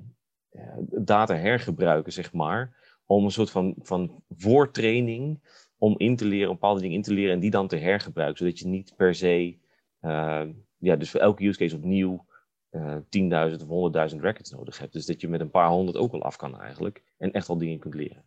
data 0.90 1.34
hergebruiken, 1.34 2.12
zeg 2.12 2.32
maar, 2.32 2.76
om 3.06 3.24
een 3.24 3.30
soort 3.30 3.50
van, 3.50 3.74
van 3.78 4.22
voortraining 4.28 5.40
om 5.78 5.94
in 5.98 6.16
te 6.16 6.24
leren, 6.24 6.52
bepaalde 6.52 6.80
dingen 6.80 6.96
in 6.96 7.02
te 7.02 7.12
leren 7.12 7.32
en 7.32 7.40
die 7.40 7.50
dan 7.50 7.68
te 7.68 7.76
hergebruiken, 7.76 8.38
zodat 8.38 8.58
je 8.58 8.66
niet 8.66 8.92
per 8.96 9.14
se, 9.14 9.58
uh, 10.00 10.42
ja, 10.78 10.96
dus 10.96 11.10
voor 11.10 11.20
elke 11.20 11.44
use 11.44 11.58
case 11.58 11.76
opnieuw 11.76 12.26
uh, 12.70 12.94
eh, 12.94 13.50
10.000 13.58 13.66
of 13.66 14.12
100.000 14.12 14.20
records 14.20 14.50
nodig 14.50 14.78
hebt. 14.78 14.92
Dus 14.92 15.06
dat 15.06 15.20
je 15.20 15.28
met 15.28 15.40
een 15.40 15.50
paar 15.50 15.68
honderd 15.68 15.96
ook 15.96 16.12
al 16.12 16.22
af 16.22 16.36
kan 16.36 16.60
eigenlijk 16.60 17.02
en 17.18 17.32
echt 17.32 17.48
al 17.48 17.58
dingen 17.58 17.78
kunt 17.78 17.94
leren. 17.94 18.24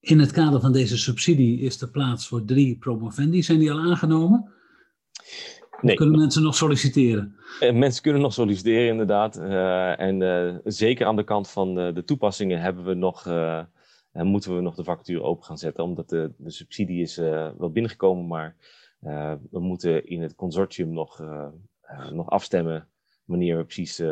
In 0.00 0.18
het 0.18 0.30
kader 0.30 0.60
van 0.60 0.72
deze 0.72 0.98
subsidie 0.98 1.60
is 1.60 1.80
er 1.80 1.90
plaats 1.90 2.28
voor 2.28 2.44
drie 2.44 2.78
promovendi. 2.78 3.42
Zijn 3.42 3.58
die 3.58 3.72
al 3.72 3.80
aangenomen? 3.80 4.52
Nee. 5.82 5.96
Kunnen 5.96 6.18
mensen 6.18 6.42
nog 6.42 6.54
solliciteren? 6.54 7.36
Eh, 7.60 7.72
mensen 7.72 8.02
kunnen 8.02 8.20
nog 8.22 8.32
solliciteren, 8.32 8.88
inderdaad. 8.88 9.38
Uh, 9.38 10.00
en 10.00 10.20
uh, 10.20 10.56
zeker 10.64 11.06
aan 11.06 11.16
de 11.16 11.24
kant 11.24 11.50
van 11.50 11.78
uh, 11.78 11.94
de 11.94 12.04
toepassingen 12.04 12.60
hebben 12.60 12.84
we 12.84 12.94
nog, 12.94 13.24
moeten 14.12 14.56
we 14.56 14.60
nog 14.60 14.74
de 14.74 14.84
vacature 14.84 15.22
open 15.22 15.44
gaan 15.44 15.58
zetten. 15.58 15.84
Omdat 15.84 16.08
de, 16.08 16.32
de 16.36 16.50
subsidie 16.50 17.02
is 17.02 17.16
wel 17.16 17.70
binnengekomen, 17.72 18.26
maar 18.26 18.56
we 19.50 19.60
moeten 19.60 20.06
in 20.06 20.22
het 20.22 20.34
consortium 20.34 20.92
nog, 20.92 21.22
nog 22.12 22.30
afstemmen 22.30 22.86
wanneer 23.24 23.56
we 23.56 23.64
precies 23.64 24.02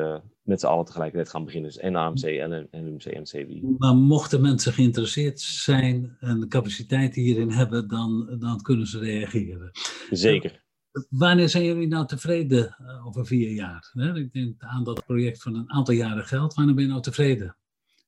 met 0.42 0.60
z'n 0.60 0.66
allen 0.66 0.84
tegelijkertijd 0.84 1.28
gaan 1.28 1.44
beginnen. 1.44 1.70
Dus 1.70 1.80
en 1.80 1.96
AMC 1.96 2.22
en, 2.22 2.68
en 2.70 2.86
UMC 2.86 3.04
en 3.04 3.24
CWI. 3.24 3.74
Maar 3.78 3.94
mochten 3.94 4.40
mensen 4.40 4.72
geïnteresseerd 4.72 5.40
zijn 5.40 6.16
en 6.20 6.40
de 6.40 6.46
capaciteit 6.46 7.14
hierin 7.14 7.50
hebben, 7.50 7.88
dan, 7.88 8.36
dan 8.38 8.60
kunnen 8.62 8.86
ze 8.86 8.98
reageren. 8.98 9.70
Zeker. 10.10 10.68
Wanneer 11.08 11.48
zijn 11.48 11.64
jullie 11.64 11.88
nou 11.88 12.06
tevreden 12.06 12.76
uh, 12.80 13.06
over 13.06 13.26
vier 13.26 13.50
jaar? 13.50 13.92
Ik 14.14 14.32
denk 14.32 14.62
aan 14.62 14.84
dat 14.84 15.04
project 15.06 15.42
van 15.42 15.54
een 15.54 15.70
aantal 15.70 15.94
jaren 15.94 16.24
geld. 16.24 16.54
Wanneer 16.54 16.74
ben 16.74 16.84
je 16.84 16.90
nou 16.90 17.02
tevreden? 17.02 17.56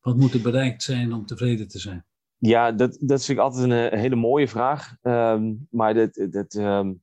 Wat 0.00 0.16
moet 0.16 0.34
er 0.34 0.40
bereikt 0.40 0.82
zijn 0.82 1.12
om 1.12 1.26
tevreden 1.26 1.68
te 1.68 1.78
zijn? 1.78 2.04
Ja, 2.38 2.72
dat, 2.72 2.96
dat 3.00 3.24
vind 3.24 3.38
ik 3.38 3.44
altijd 3.44 3.64
een, 3.64 3.90
eh, 3.90 4.00
hele 4.00 4.16
mooie 4.16 4.48
vraag. 4.48 4.96
Um, 5.02 5.66
maar 5.70 5.94
dat, 5.94 6.26
dat, 6.30 6.54
um, 6.54 7.02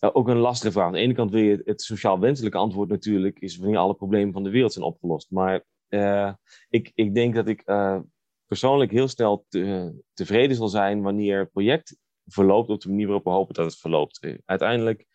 ook 0.00 0.28
een 0.28 0.36
lastige 0.36 0.72
vraag. 0.72 0.86
Aan 0.86 0.92
de 0.92 0.98
ene 0.98 1.14
kant 1.14 1.30
wil 1.30 1.42
je 1.42 1.62
het 1.64 1.82
sociaal 1.82 2.20
wenselijke 2.20 2.58
antwoord 2.58 2.88
natuurlijk, 2.88 3.38
is 3.38 3.56
wanneer 3.56 3.78
alle 3.78 3.94
problemen 3.94 4.32
van 4.32 4.42
de 4.42 4.50
wereld 4.50 4.72
zijn 4.72 4.84
opgelost. 4.84 5.30
Maar 5.30 5.64
ik, 6.68 6.92
ik 6.94 7.14
denk 7.14 7.34
dat 7.34 7.48
ik 7.48 7.64
persoonlijk 8.46 8.90
heel 8.90 9.08
snel 9.08 9.44
te, 9.48 9.94
tevreden 10.12 10.56
zal 10.56 10.68
zijn 10.68 11.02
wanneer 11.02 11.38
het 11.38 11.50
project 11.50 11.96
verloopt 12.26 12.68
op 12.68 12.80
de 12.80 12.88
manier 12.88 13.06
waarop 13.06 13.24
we 13.24 13.30
hopen 13.30 13.54
dat 13.54 13.64
het 13.64 13.76
verloopt. 13.76 14.36
Uiteindelijk 14.44 15.06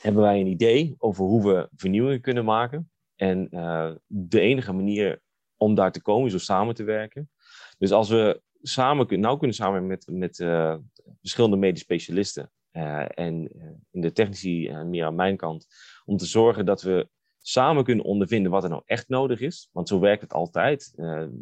hebben 0.00 0.22
wij 0.22 0.40
een 0.40 0.46
idee 0.46 0.94
over 0.98 1.24
hoe 1.24 1.52
we 1.52 1.68
vernieuwingen 1.76 2.20
kunnen 2.20 2.44
maken. 2.44 2.90
En 3.16 3.48
uh, 3.50 3.90
de 4.06 4.40
enige 4.40 4.72
manier 4.72 5.20
om 5.56 5.74
daar 5.74 5.92
te 5.92 6.02
komen 6.02 6.26
is 6.26 6.30
door 6.30 6.40
samen 6.40 6.74
te 6.74 6.84
werken. 6.84 7.30
Dus 7.78 7.90
als 7.90 8.08
we 8.08 8.42
samen 8.62 9.06
kunnen, 9.06 9.26
nou 9.26 9.38
kunnen 9.38 9.56
samen 9.56 9.86
met, 9.86 10.06
met 10.10 10.38
uh, 10.38 10.76
verschillende 11.20 11.56
medisch 11.56 11.82
specialisten 11.82 12.50
uh, 12.72 13.04
en 13.08 13.50
in 13.90 14.00
de 14.00 14.12
technici 14.12 14.72
meer 14.84 15.04
aan 15.04 15.14
mijn 15.14 15.36
kant, 15.36 15.66
om 16.04 16.16
te 16.16 16.26
zorgen 16.26 16.66
dat 16.66 16.82
we 16.82 17.08
samen 17.38 17.84
kunnen 17.84 18.04
ondervinden 18.04 18.50
wat 18.50 18.64
er 18.64 18.70
nou 18.70 18.82
echt 18.86 19.08
nodig 19.08 19.40
is. 19.40 19.68
Want 19.72 19.88
zo 19.88 20.00
werkt 20.00 20.22
het 20.22 20.32
altijd. 20.32 20.92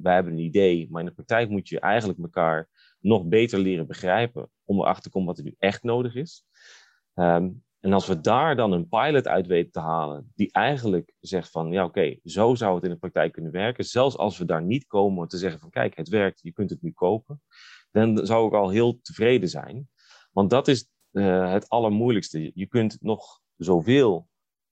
wij 0.03 0.15
hebben 0.15 0.33
een 0.33 0.39
idee, 0.39 0.87
maar 0.91 1.01
in 1.01 1.09
de 1.09 1.15
praktijk 1.15 1.49
moet 1.49 1.69
je 1.69 1.81
eigenlijk 1.81 2.19
elkaar 2.19 2.69
nog 2.99 3.27
beter 3.27 3.59
leren 3.59 3.87
begrijpen 3.87 4.51
om 4.65 4.81
erachter 4.81 5.03
te 5.03 5.11
komen 5.11 5.29
wat 5.29 5.39
er 5.39 5.45
nu 5.45 5.55
echt 5.59 5.83
nodig 5.83 6.15
is. 6.15 6.45
Um, 7.15 7.63
en 7.81 7.93
als 7.93 8.07
we 8.07 8.21
daar 8.21 8.57
dan 8.57 8.73
een 8.73 8.89
pilot 8.89 9.27
uit 9.27 9.47
weten 9.47 9.73
te 9.73 9.81
halen, 9.81 10.33
die 10.35 10.53
eigenlijk 10.53 11.13
zegt 11.21 11.51
van, 11.51 11.73
ja 11.73 11.85
oké, 11.85 12.17
zo 12.25 12.55
zou 12.55 12.75
het 12.75 12.85
in 12.85 12.91
de 12.91 12.97
praktijk 12.97 13.33
kunnen 13.33 13.53
werken. 13.53 13.85
Zelfs 13.85 14.17
als 14.17 14.39
we 14.39 14.45
daar 14.45 14.63
niet 14.63 14.87
komen 14.87 15.29
te 15.29 15.39
zeggen 15.39 15.61
van, 15.61 15.71
kijk, 15.71 15.97
het 15.97 16.09
werkt, 16.09 16.41
je 16.43 16.53
kunt 16.53 16.71
het 16.71 16.83
nu 16.83 16.93
kopen. 16.93 17.43
Dan 17.91 18.27
zou 18.27 18.47
ik 18.47 18.53
al 18.53 18.71
heel 18.71 19.01
tevreden 19.01 19.49
zijn. 19.49 19.89
Want 20.33 20.51
dat 20.51 20.69
is 20.69 20.89
uh, 21.13 21.53
het 21.53 21.69
allermoeilijkste. 21.69 22.51
Je 22.55 22.67
kunt 22.67 22.97
nog 23.01 23.41
zoveel 23.57 24.29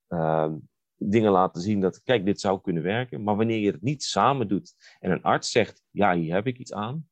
uh, 0.08 0.52
dingen 0.96 1.32
laten 1.32 1.62
zien 1.62 1.80
dat, 1.80 2.02
kijk, 2.02 2.24
dit 2.24 2.40
zou 2.40 2.60
kunnen 2.60 2.82
werken. 2.82 3.22
Maar 3.22 3.36
wanneer 3.36 3.58
je 3.58 3.70
het 3.70 3.82
niet 3.82 4.02
samen 4.02 4.48
doet 4.48 4.74
en 4.98 5.10
een 5.10 5.22
arts 5.22 5.50
zegt, 5.50 5.82
ja, 5.90 6.14
hier 6.14 6.34
heb 6.34 6.46
ik 6.46 6.58
iets 6.58 6.72
aan, 6.72 7.08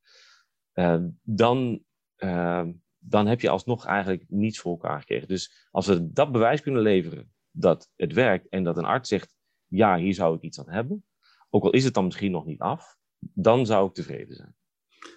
dan, 1.21 1.83
uh, 2.17 2.67
dan 2.99 3.27
heb 3.27 3.41
je 3.41 3.49
alsnog 3.49 3.85
eigenlijk 3.85 4.25
niets 4.27 4.59
voor 4.59 4.71
elkaar 4.71 4.99
gekregen. 4.99 5.27
Dus 5.27 5.67
als 5.71 5.87
we 5.87 6.11
dat 6.11 6.31
bewijs 6.31 6.61
kunnen 6.61 6.81
leveren 6.81 7.33
dat 7.51 7.91
het 7.95 8.13
werkt 8.13 8.49
en 8.49 8.63
dat 8.63 8.77
een 8.77 8.85
arts 8.85 9.09
zegt, 9.09 9.35
ja, 9.65 9.97
hier 9.97 10.13
zou 10.13 10.35
ik 10.35 10.41
iets 10.41 10.59
aan 10.59 10.69
hebben, 10.69 11.05
ook 11.49 11.63
al 11.63 11.71
is 11.71 11.83
het 11.83 11.93
dan 11.93 12.05
misschien 12.05 12.31
nog 12.31 12.45
niet 12.45 12.59
af, 12.59 12.97
dan 13.19 13.65
zou 13.65 13.87
ik 13.87 13.93
tevreden 13.93 14.35
zijn. 14.35 14.55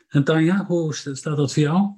En 0.08 0.24
Tanja, 0.24 0.64
hoe 0.64 0.94
staat 0.94 1.36
dat 1.36 1.52
voor 1.52 1.62
jou? 1.62 1.92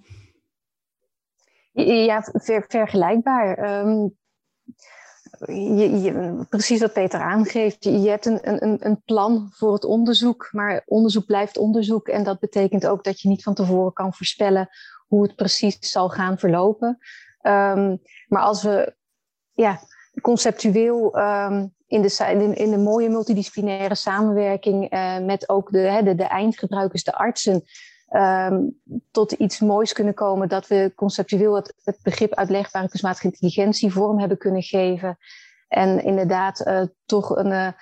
Ja, 1.73 2.23
ver, 2.23 2.65
vergelijkbaar. 2.69 3.59
Ehm, 3.59 4.09
je, 5.47 6.47
precies 6.49 6.81
wat 6.81 6.93
Peter 6.93 7.21
aangeeft. 7.21 7.85
Je, 7.85 8.09
hebt 8.09 8.27
een, 8.27 8.65
een, 8.65 8.87
een 8.87 9.03
plan 9.05 9.49
voor 9.53 9.73
het 9.73 9.85
onderzoek, 9.85 10.49
maar 10.53 10.83
onderzoek 10.87 11.27
blijft 11.27 11.59
onderzoek. 11.59 12.09
En 12.09 12.25
dat 12.25 12.39
betekent 12.39 12.87
ook 12.87 13.05
dat 13.05 13.21
je 13.21 13.29
niet 13.29 13.43
van 13.43 13.55
tevoren 13.55 13.93
kan 13.93 14.15
voorspellen 14.15 14.69
hoe 15.07 15.23
het 15.23 15.37
precies 15.37 15.77
zal 15.79 16.09
gaan 16.09 16.39
verlopen. 16.39 16.99
Ehm, 17.41 17.97
maar 18.29 18.43
als 18.43 18.63
we 18.63 18.95
ja, 19.53 19.81
conceptueel 20.21 21.17
ehm, 21.17 21.67
in, 21.87 22.03
de, 22.03 22.53
in, 22.55 22.71
de 22.71 22.79
mooie 22.79 23.09
multidisciplinaire 23.09 23.95
samenwerking 23.95 24.95
uh, 24.95 25.19
met 25.19 25.49
ook 25.49 25.71
de, 25.71 26.13
de 26.17 26.25
eindgebruikers, 26.25 27.05
de 27.05 27.15
artsen, 27.15 27.63
um, 28.11 28.81
tot 29.11 29.33
iets 29.33 29.61
moois 29.61 29.93
kunnen 29.93 30.15
komen. 30.15 30.49
Dat 30.49 30.67
we 30.67 30.93
conceptueel 30.97 31.55
het, 31.55 31.99
begrip 32.03 32.35
uitlegbare 32.35 32.89
kunstmatige 32.89 33.27
intelligentie 33.27 33.93
vorm 33.93 34.19
hebben 34.19 34.39
kunnen 34.39 34.63
geven. 34.63 35.19
En 35.69 36.05
inderdaad 36.05 36.67
uh, 36.67 36.83
toch 37.05 37.37
een 37.37 37.75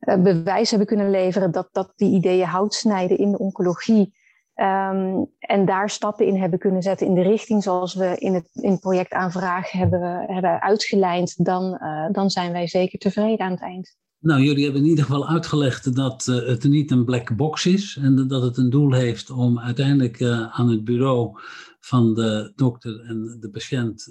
uh, 0.00 0.22
bewijs 0.22 0.70
hebben 0.70 0.88
kunnen 0.88 1.10
leveren 1.10 1.50
dat, 1.50 1.68
dat 1.72 1.92
die 1.96 2.14
ideeën 2.14 2.46
hout 2.46 2.74
snijden 2.74 3.18
in 3.18 3.30
de 3.30 3.38
oncologie. 3.38 4.18
Um, 4.54 5.30
en 5.38 5.64
daar 5.64 5.90
stappen 5.90 6.26
in 6.26 6.40
hebben 6.40 6.58
kunnen 6.58 6.82
zetten 6.82 7.06
in 7.06 7.14
de 7.14 7.22
richting 7.22 7.62
zoals 7.62 7.94
we 7.94 8.16
in 8.18 8.34
het, 8.34 8.48
in 8.52 8.78
projectaanvraag 8.78 9.70
hebben, 9.70 10.24
hebben 10.26 10.62
uitgelijnd, 10.62 11.44
dan, 11.44 11.80
dan 12.12 12.30
zijn 12.30 12.52
wij 12.52 12.66
zeker 12.66 12.98
tevreden 12.98 13.46
aan 13.46 13.52
het 13.52 13.62
eind. 13.62 13.96
Nou, 14.20 14.40
jullie 14.42 14.64
hebben 14.64 14.82
in 14.82 14.88
ieder 14.88 15.04
geval 15.04 15.28
uitgelegd 15.28 15.94
dat 15.94 16.26
uh, 16.26 16.46
het 16.46 16.64
niet 16.64 16.90
een 16.90 17.04
black 17.04 17.36
box 17.36 17.66
is 17.66 17.98
en 18.02 18.28
dat 18.28 18.42
het 18.42 18.56
een 18.56 18.70
doel 18.70 18.92
heeft 18.92 19.30
om 19.30 19.60
uiteindelijk 19.60 20.20
uh, 20.20 20.58
aan 20.58 20.68
het 20.68 20.84
bureau 20.84 21.38
van 21.80 22.14
de 22.14 22.52
dokter 22.56 23.00
en 23.00 23.36
de 23.40 23.50
patiënt 23.50 24.04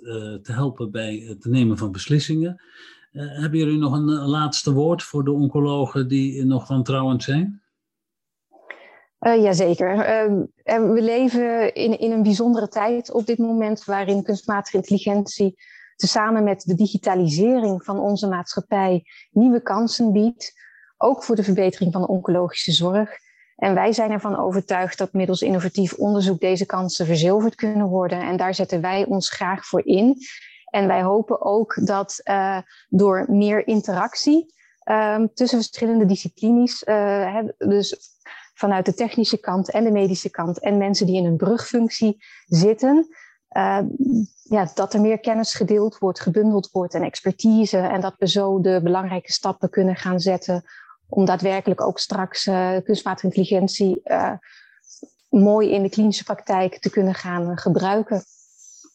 te 0.43 0.51
helpen 0.51 0.91
bij 0.91 1.23
het 1.27 1.45
nemen 1.45 1.77
van 1.77 1.91
beslissingen. 1.91 2.61
hebben 3.11 3.59
jullie 3.59 3.77
nog 3.77 3.93
een 3.93 4.09
laatste 4.09 4.73
woord 4.73 5.03
voor 5.03 5.23
de 5.23 5.31
oncologen 5.31 6.07
die 6.07 6.45
nog 6.45 6.67
wantrouwend 6.67 7.23
zijn? 7.23 7.61
Uh, 9.19 9.41
jazeker. 9.43 9.95
Uh, 9.95 10.91
we 10.93 11.01
leven 11.01 11.73
in, 11.73 11.99
in 11.99 12.11
een 12.11 12.23
bijzondere 12.23 12.67
tijd 12.67 13.11
op 13.11 13.25
dit 13.25 13.37
moment 13.37 13.85
waarin 13.85 14.23
kunstmatige 14.23 14.77
intelligentie 14.77 15.55
tezamen 15.99 16.43
met 16.43 16.61
de 16.61 16.75
digitalisering 16.75 17.83
van 17.83 17.99
onze 17.99 18.27
maatschappij 18.27 19.03
nieuwe 19.31 19.61
kansen 19.61 20.11
biedt, 20.11 20.53
ook 20.97 21.23
voor 21.23 21.35
de 21.35 21.43
verbetering 21.43 21.91
van 21.91 22.01
de 22.01 22.07
oncologische 22.07 22.71
zorg. 22.71 23.09
En 23.55 23.73
wij 23.73 23.93
zijn 23.93 24.11
ervan 24.11 24.37
overtuigd 24.37 24.97
dat 24.97 25.13
middels 25.13 25.41
innovatief 25.41 25.93
onderzoek 25.93 26.39
deze 26.39 26.65
kansen 26.65 27.05
verzilverd 27.05 27.55
kunnen 27.55 27.87
worden. 27.87 28.21
En 28.21 28.37
daar 28.37 28.53
zetten 28.53 28.81
wij 28.81 29.05
ons 29.05 29.29
graag 29.29 29.65
voor 29.65 29.85
in. 29.85 30.17
En 30.65 30.87
wij 30.87 31.03
hopen 31.03 31.41
ook 31.41 31.85
dat 31.85 32.21
uh, 32.23 32.57
door 32.89 33.25
meer 33.27 33.67
interactie 33.67 34.53
tussen 35.33 35.57
verschillende 35.57 36.05
disciplines, 36.05 36.83
dus 37.57 38.17
vanuit 38.53 38.85
de 38.85 38.93
technische 38.93 39.39
kant 39.39 39.71
en 39.71 39.83
de 39.83 39.91
medische 39.91 40.29
kant 40.29 40.59
en 40.59 40.77
mensen 40.77 41.05
die 41.05 41.15
in 41.15 41.25
een 41.25 41.37
brugfunctie 41.37 42.17
zitten, 42.45 43.07
uh, 43.57 43.79
ja, 44.43 44.71
dat 44.75 44.93
er 44.93 45.01
meer 45.01 45.19
kennis 45.19 45.53
gedeeld 45.53 45.97
wordt, 45.97 46.19
gebundeld 46.19 46.69
wordt 46.71 46.93
en 46.93 47.01
expertise 47.01 47.77
en 47.77 48.01
dat 48.01 48.15
we 48.17 48.27
zo 48.27 48.61
de 48.61 48.79
belangrijke 48.83 49.31
stappen 49.31 49.69
kunnen 49.69 49.95
gaan 49.95 50.19
zetten 50.19 50.63
om 51.07 51.25
daadwerkelijk 51.25 51.81
ook 51.81 51.99
straks 51.99 52.47
uh, 52.47 52.77
kunstmatige 52.83 53.25
intelligentie 53.25 54.01
uh, 54.03 54.33
mooi 55.29 55.69
in 55.69 55.81
de 55.81 55.89
klinische 55.89 56.23
praktijk 56.23 56.79
te 56.79 56.89
kunnen 56.89 57.13
gaan 57.13 57.57
gebruiken. 57.57 58.23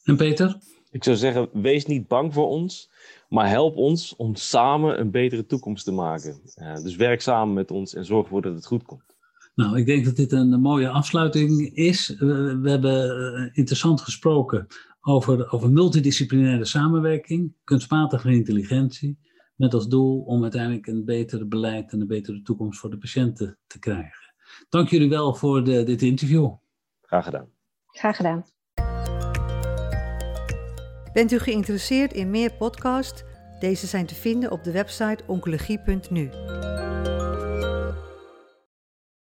En 0.04 0.16
Peter? 0.16 0.58
Ik 0.90 1.04
zou 1.04 1.16
zeggen, 1.16 1.48
wees 1.52 1.86
niet 1.86 2.08
bang 2.08 2.34
voor 2.34 2.48
ons, 2.48 2.90
maar 3.28 3.48
help 3.48 3.76
ons 3.76 4.16
om 4.16 4.34
samen 4.34 5.00
een 5.00 5.10
betere 5.10 5.46
toekomst 5.46 5.84
te 5.84 5.92
maken. 5.92 6.40
dus 6.82 6.96
werk 6.96 7.20
samen 7.20 7.54
met 7.54 7.70
ons 7.70 7.94
en 7.94 8.04
zorg 8.04 8.24
ervoor 8.24 8.42
dat 8.42 8.54
het 8.54 8.66
goed 8.66 8.82
komt. 8.82 9.13
Nou, 9.54 9.78
ik 9.78 9.86
denk 9.86 10.04
dat 10.04 10.16
dit 10.16 10.32
een, 10.32 10.60
mooie 10.60 10.88
afsluiting 10.88 11.74
is. 11.74 12.14
We, 12.18 12.58
we 12.58 12.70
hebben 12.70 13.06
uh, 13.06 13.50
interessant 13.52 14.00
gesproken 14.00 14.66
over, 15.00 15.52
over 15.52 15.70
multidisciplinaire 15.70 16.64
samenwerking, 16.64 17.54
kunstmatige 17.64 18.30
intelligentie, 18.30 19.18
met 19.56 19.74
als 19.74 19.88
doel 19.88 20.20
om 20.20 20.42
uiteindelijk 20.42 20.86
een 20.86 21.04
beter 21.04 21.48
beleid 21.48 21.92
en 21.92 22.00
een 22.00 22.06
betere 22.06 22.42
toekomst 22.42 22.80
voor 22.80 22.90
de 22.90 22.98
patiënten 22.98 23.58
te 23.66 23.78
krijgen. 23.78 24.34
Dank 24.68 24.88
jullie 24.88 25.08
wel 25.08 25.34
voor 25.34 25.64
de, 25.64 25.82
dit 25.82 26.02
interview. 26.02 26.52
Graag 27.02 27.24
gedaan. 27.24 27.48
Graag 27.86 28.16
gedaan. 28.16 28.44
Bent 31.12 31.32
u 31.32 31.38
geïnteresseerd 31.38 32.12
in 32.12 32.30
meer 32.30 32.52
podcasts? 32.52 33.22
Deze 33.60 33.86
zijn 33.86 34.06
te 34.06 34.14
vinden 34.14 34.50
op 34.50 34.64
de 34.64 34.72
website 34.72 35.24
oncologie.nu. 35.26 36.30